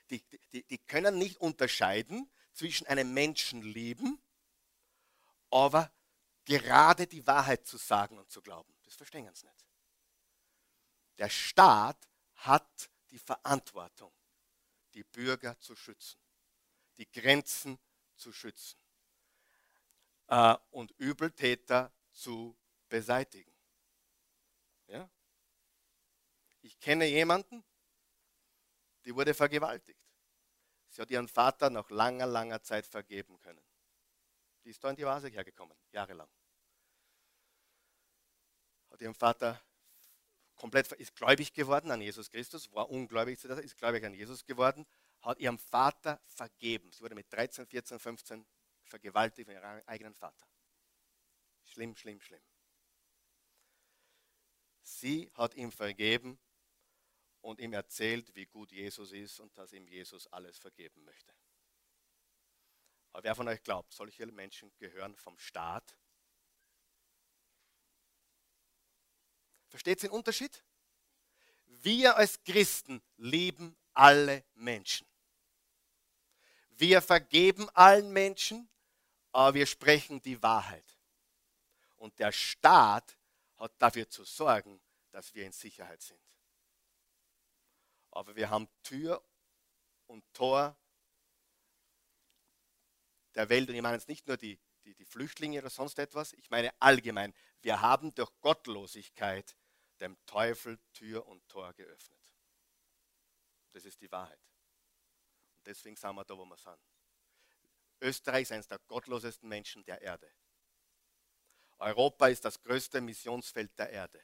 [0.10, 4.22] die, die, die, die können nicht unterscheiden zwischen einem Menschen lieben,
[5.50, 5.90] aber
[6.44, 8.76] gerade die Wahrheit zu sagen und zu glauben.
[8.84, 9.66] Das verstehen sie nicht.
[11.18, 14.12] Der Staat hat die Verantwortung,
[14.94, 16.20] die Bürger zu schützen,
[16.98, 17.80] die Grenzen
[18.18, 18.85] zu schützen
[20.28, 22.58] äh, und Übeltäter zu
[22.90, 23.54] beseitigen.
[24.88, 25.10] Ja?
[26.62, 27.64] Ich kenne jemanden,
[29.06, 30.00] die wurde vergewaltigt.
[30.90, 33.62] Sie hat ihren Vater nach langer, langer Zeit vergeben können.
[34.64, 36.30] Die ist da in die Vase hergekommen, jahrelang.
[38.90, 39.62] Hat ihren Vater
[40.56, 44.88] komplett, ist gläubig geworden an Jesus Christus, war ungläubig zu ist gläubig an Jesus geworden,
[45.22, 46.92] hat ihrem Vater vergeben.
[46.92, 48.46] Sie wurde mit 13, 14, 15
[48.86, 50.48] vergewaltigt von ihrem eigenen Vater.
[51.66, 52.44] Schlimm, schlimm, schlimm.
[54.82, 56.40] Sie hat ihm vergeben
[57.42, 61.34] und ihm erzählt, wie gut Jesus ist und dass ihm Jesus alles vergeben möchte.
[63.12, 65.98] Aber wer von euch glaubt, solche Menschen gehören vom Staat?
[69.68, 70.64] Versteht ihr den Unterschied?
[71.66, 75.08] Wir als Christen lieben alle Menschen.
[76.72, 78.70] Wir vergeben allen Menschen,
[79.36, 80.98] aber wir sprechen die Wahrheit.
[81.98, 83.18] Und der Staat
[83.58, 84.80] hat dafür zu sorgen,
[85.12, 86.22] dass wir in Sicherheit sind.
[88.12, 89.22] Aber wir haben Tür
[90.08, 90.78] und Tor
[93.34, 96.32] der Welt, und ich meine jetzt nicht nur die, die, die Flüchtlinge oder sonst etwas,
[96.32, 99.58] ich meine allgemein, wir haben durch Gottlosigkeit
[100.00, 102.34] dem Teufel Tür und Tor geöffnet.
[103.74, 104.40] Das ist die Wahrheit.
[105.58, 106.95] Und deswegen sind wir da, wo wir sind.
[108.02, 110.32] Österreich ist eines der gottlosesten Menschen der Erde.
[111.78, 114.24] Europa ist das größte Missionsfeld der Erde.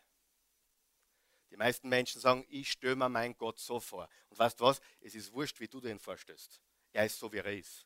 [1.50, 4.08] Die meisten Menschen sagen, ich mir meinen Gott so vor.
[4.30, 4.80] Und weißt du was?
[5.02, 6.62] Es ist wurscht, wie du ihn vorstellst.
[6.94, 7.86] Er ist so, wie er ist.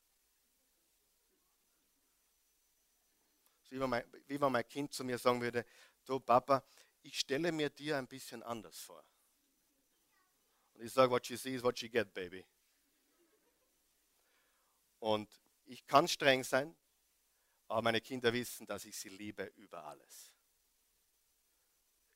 [3.70, 5.66] Wie wenn, mein, wie wenn mein Kind zu mir sagen würde,
[6.06, 6.64] du Papa,
[7.02, 9.04] ich stelle mir dir ein bisschen anders vor.
[10.74, 12.46] Und ich sage, what she sees, what she get, baby.
[15.00, 15.30] Und
[15.66, 16.76] ich kann streng sein,
[17.68, 20.34] aber meine Kinder wissen, dass ich sie liebe über alles.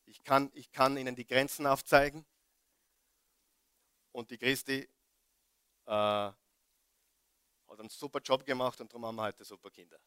[0.06, 2.26] Ich kann, ich kann ihnen die Grenzen aufzeigen.
[4.12, 4.89] Und die Christi
[5.86, 6.36] äh, hat
[7.68, 10.00] einen super Job gemacht und darum haben wir heute super Kinder.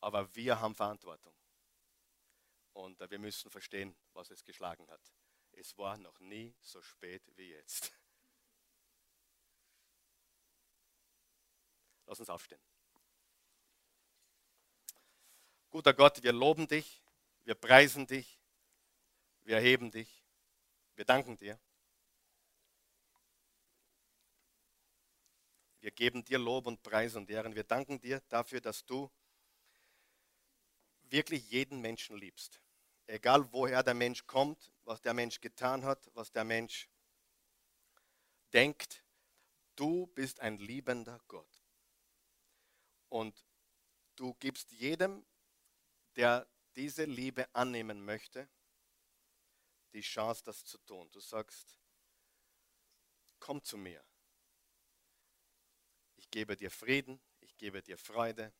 [0.00, 1.34] Aber wir haben Verantwortung.
[2.72, 5.12] Und äh, wir müssen verstehen, was es geschlagen hat.
[5.52, 7.92] Es war noch nie so spät wie jetzt.
[12.10, 12.60] Lass uns aufstehen.
[15.70, 17.04] Guter Gott, wir loben dich,
[17.44, 18.40] wir preisen dich,
[19.42, 20.24] wir erheben dich,
[20.96, 21.56] wir danken dir.
[25.78, 27.54] Wir geben dir Lob und Preis und Ehren.
[27.54, 29.08] Wir danken dir dafür, dass du
[31.02, 32.60] wirklich jeden Menschen liebst.
[33.06, 36.88] Egal woher der Mensch kommt, was der Mensch getan hat, was der Mensch
[38.52, 39.04] denkt,
[39.76, 41.59] du bist ein liebender Gott.
[43.10, 43.44] Und
[44.16, 45.26] du gibst jedem
[46.16, 48.48] der diese Liebe annehmen möchte,
[49.92, 51.10] die Chance, das zu tun.
[51.10, 51.78] Du sagst,
[53.38, 54.04] komm zu mir.
[56.16, 58.52] Ich gebe dir Frieden, ich gebe dir Freude,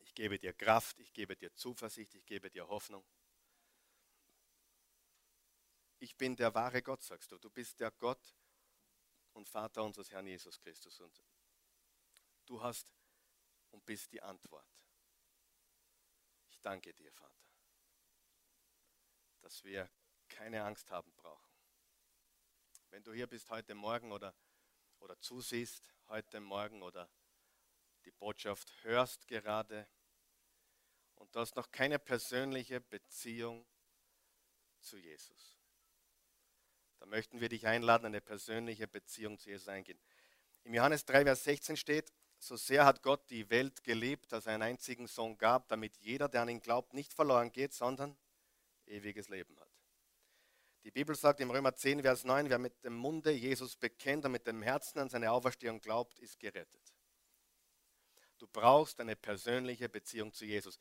[0.00, 3.06] ich gebe dir Kraft, ich gebe dir Zuversicht, ich gebe dir Hoffnung.
[5.98, 7.38] Ich bin der wahre Gott, sagst du.
[7.38, 8.34] Du bist der Gott
[9.32, 11.00] und Vater unseres Herrn Jesus Christus.
[11.00, 11.22] Und
[12.44, 12.92] du hast
[13.74, 14.66] und bist die Antwort
[16.64, 17.44] danke dir, Vater,
[19.40, 19.90] dass wir
[20.28, 21.52] keine Angst haben brauchen.
[22.88, 24.34] Wenn du hier bist heute Morgen oder,
[25.00, 27.10] oder zusiehst heute Morgen oder
[28.04, 29.88] die Botschaft hörst gerade
[31.16, 33.66] und du hast noch keine persönliche Beziehung
[34.80, 35.58] zu Jesus,
[36.98, 40.00] dann möchten wir dich einladen, eine persönliche Beziehung zu Jesus eingehen.
[40.62, 42.12] Im Johannes 3, Vers 16 steht,
[42.46, 46.28] so sehr hat Gott die Welt geliebt, dass er einen einzigen Sohn gab, damit jeder,
[46.28, 48.16] der an ihn glaubt, nicht verloren geht, sondern
[48.86, 49.70] ewiges Leben hat.
[50.84, 54.32] Die Bibel sagt im Römer 10, Vers 9, wer mit dem Munde Jesus bekennt und
[54.32, 56.94] mit dem Herzen an seine Auferstehung glaubt, ist gerettet.
[58.38, 60.78] Du brauchst eine persönliche Beziehung zu Jesus,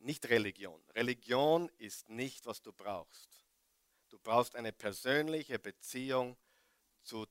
[0.00, 0.82] nicht Religion.
[0.94, 3.46] Religion ist nicht, was du brauchst.
[4.08, 6.36] Du brauchst eine persönliche Beziehung
[7.02, 7.26] zu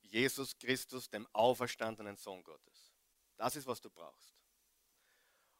[0.00, 2.73] Jesus Christus, dem auferstandenen Sohn Gottes.
[3.36, 4.34] Das ist, was du brauchst.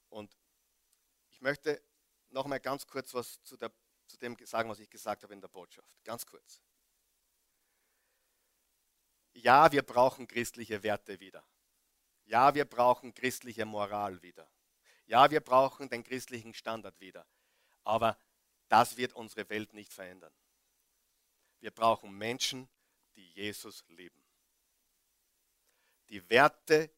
[0.09, 0.37] Und
[1.31, 1.83] ich möchte
[2.31, 3.73] noch mal ganz kurz was zu, der,
[4.07, 5.93] zu dem sagen, was ich gesagt habe in der Botschaft.
[6.05, 6.63] Ganz kurz.
[9.33, 11.45] Ja, wir brauchen christliche Werte wieder.
[12.25, 14.49] Ja, wir brauchen christliche Moral wieder.
[15.07, 17.27] Ja, wir brauchen den christlichen Standard wieder.
[17.83, 18.19] Aber
[18.69, 20.33] das wird unsere Welt nicht verändern.
[21.61, 22.69] Wir brauchen Menschen,
[23.17, 24.25] die Jesus lieben.
[26.09, 26.91] Die Werte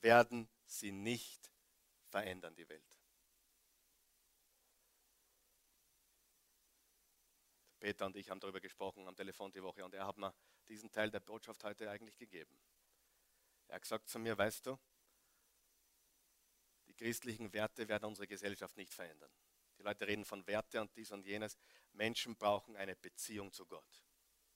[0.00, 1.50] werden sie nicht
[2.04, 3.00] verändern, die Welt.
[7.78, 10.34] Peter und ich haben darüber gesprochen am Telefon die Woche und er hat mir
[10.68, 12.58] diesen Teil der Botschaft heute eigentlich gegeben.
[13.68, 14.78] Er hat gesagt zu mir, weißt du,
[16.86, 19.30] die christlichen Werte werden unsere Gesellschaft nicht verändern.
[19.78, 21.56] Die Leute reden von Werte und dies und jenes.
[21.92, 24.04] Menschen brauchen eine Beziehung zu Gott.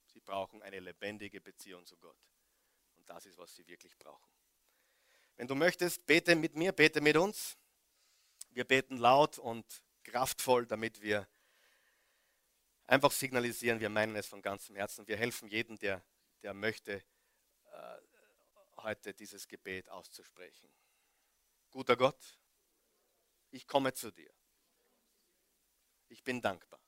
[0.07, 2.19] Sie brauchen eine lebendige Beziehung zu Gott.
[2.97, 4.40] Und das ist, was sie wirklich brauchen.
[5.41, 7.57] Wenn du möchtest, bete mit mir, bete mit uns.
[8.51, 9.65] Wir beten laut und
[10.05, 11.27] kraftvoll, damit wir
[12.85, 15.09] einfach signalisieren, wir meinen es von ganzem Herzen.
[15.09, 16.05] Wir helfen jedem, der,
[16.43, 17.03] der möchte,
[17.73, 17.99] äh,
[18.83, 20.69] heute dieses Gebet auszusprechen.
[21.71, 22.39] Guter Gott,
[23.51, 24.35] ich komme zu dir.
[26.09, 26.83] Ich bin dankbar.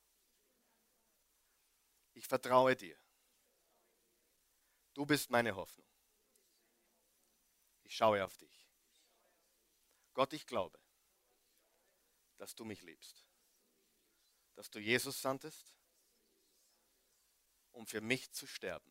[2.13, 2.99] Ich vertraue dir.
[4.93, 5.92] Du bist meine Hoffnung.
[7.93, 8.67] Ich schaue auf dich.
[10.15, 10.79] Gott, ich glaube,
[12.39, 13.27] dass du mich liebst.
[14.55, 15.77] Dass du Jesus sandtest,
[17.73, 18.91] um für mich zu sterben.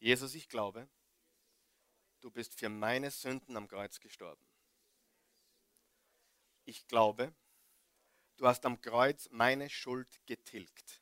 [0.00, 0.86] Jesus, ich glaube,
[2.20, 4.46] du bist für meine Sünden am Kreuz gestorben.
[6.66, 7.34] Ich glaube,
[8.36, 11.00] du hast am Kreuz meine Schuld getilgt.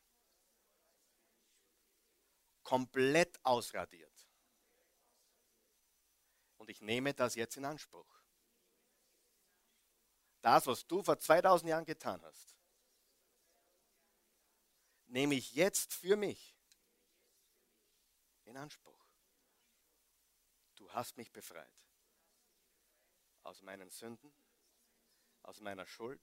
[2.63, 4.08] Komplett ausradiert.
[6.59, 8.21] Und ich nehme das jetzt in Anspruch.
[10.41, 12.55] Das, was du vor 2000 Jahren getan hast,
[15.07, 16.55] nehme ich jetzt für mich
[18.43, 19.05] in Anspruch.
[20.75, 21.87] Du hast mich befreit
[23.43, 24.33] aus meinen Sünden,
[25.43, 26.21] aus meiner Schuld,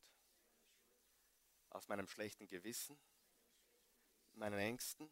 [1.70, 2.98] aus meinem schlechten Gewissen,
[4.32, 5.10] meinen Ängsten,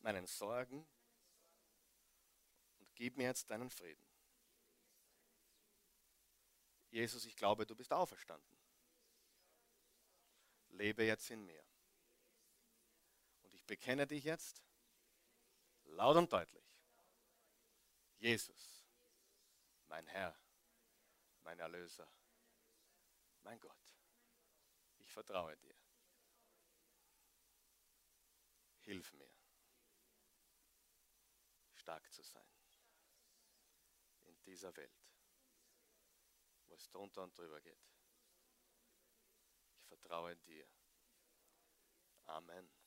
[0.00, 0.86] meinen Sorgen
[2.78, 4.09] und gib mir jetzt deinen Frieden.
[6.90, 8.58] Jesus, ich glaube, du bist auferstanden.
[10.70, 11.64] Lebe jetzt in mir.
[13.42, 14.62] Und ich bekenne dich jetzt
[15.84, 16.64] laut und deutlich.
[18.18, 18.84] Jesus,
[19.86, 20.36] mein Herr,
[21.42, 22.10] mein Erlöser,
[23.42, 23.96] mein Gott.
[24.98, 25.74] Ich vertraue dir.
[28.80, 29.32] Hilf mir,
[31.74, 32.44] stark zu sein
[34.26, 34.99] in dieser Welt
[36.70, 37.78] wo es drunter und drüber geht.
[39.76, 40.66] Ich vertraue dir.
[42.26, 42.79] Amen.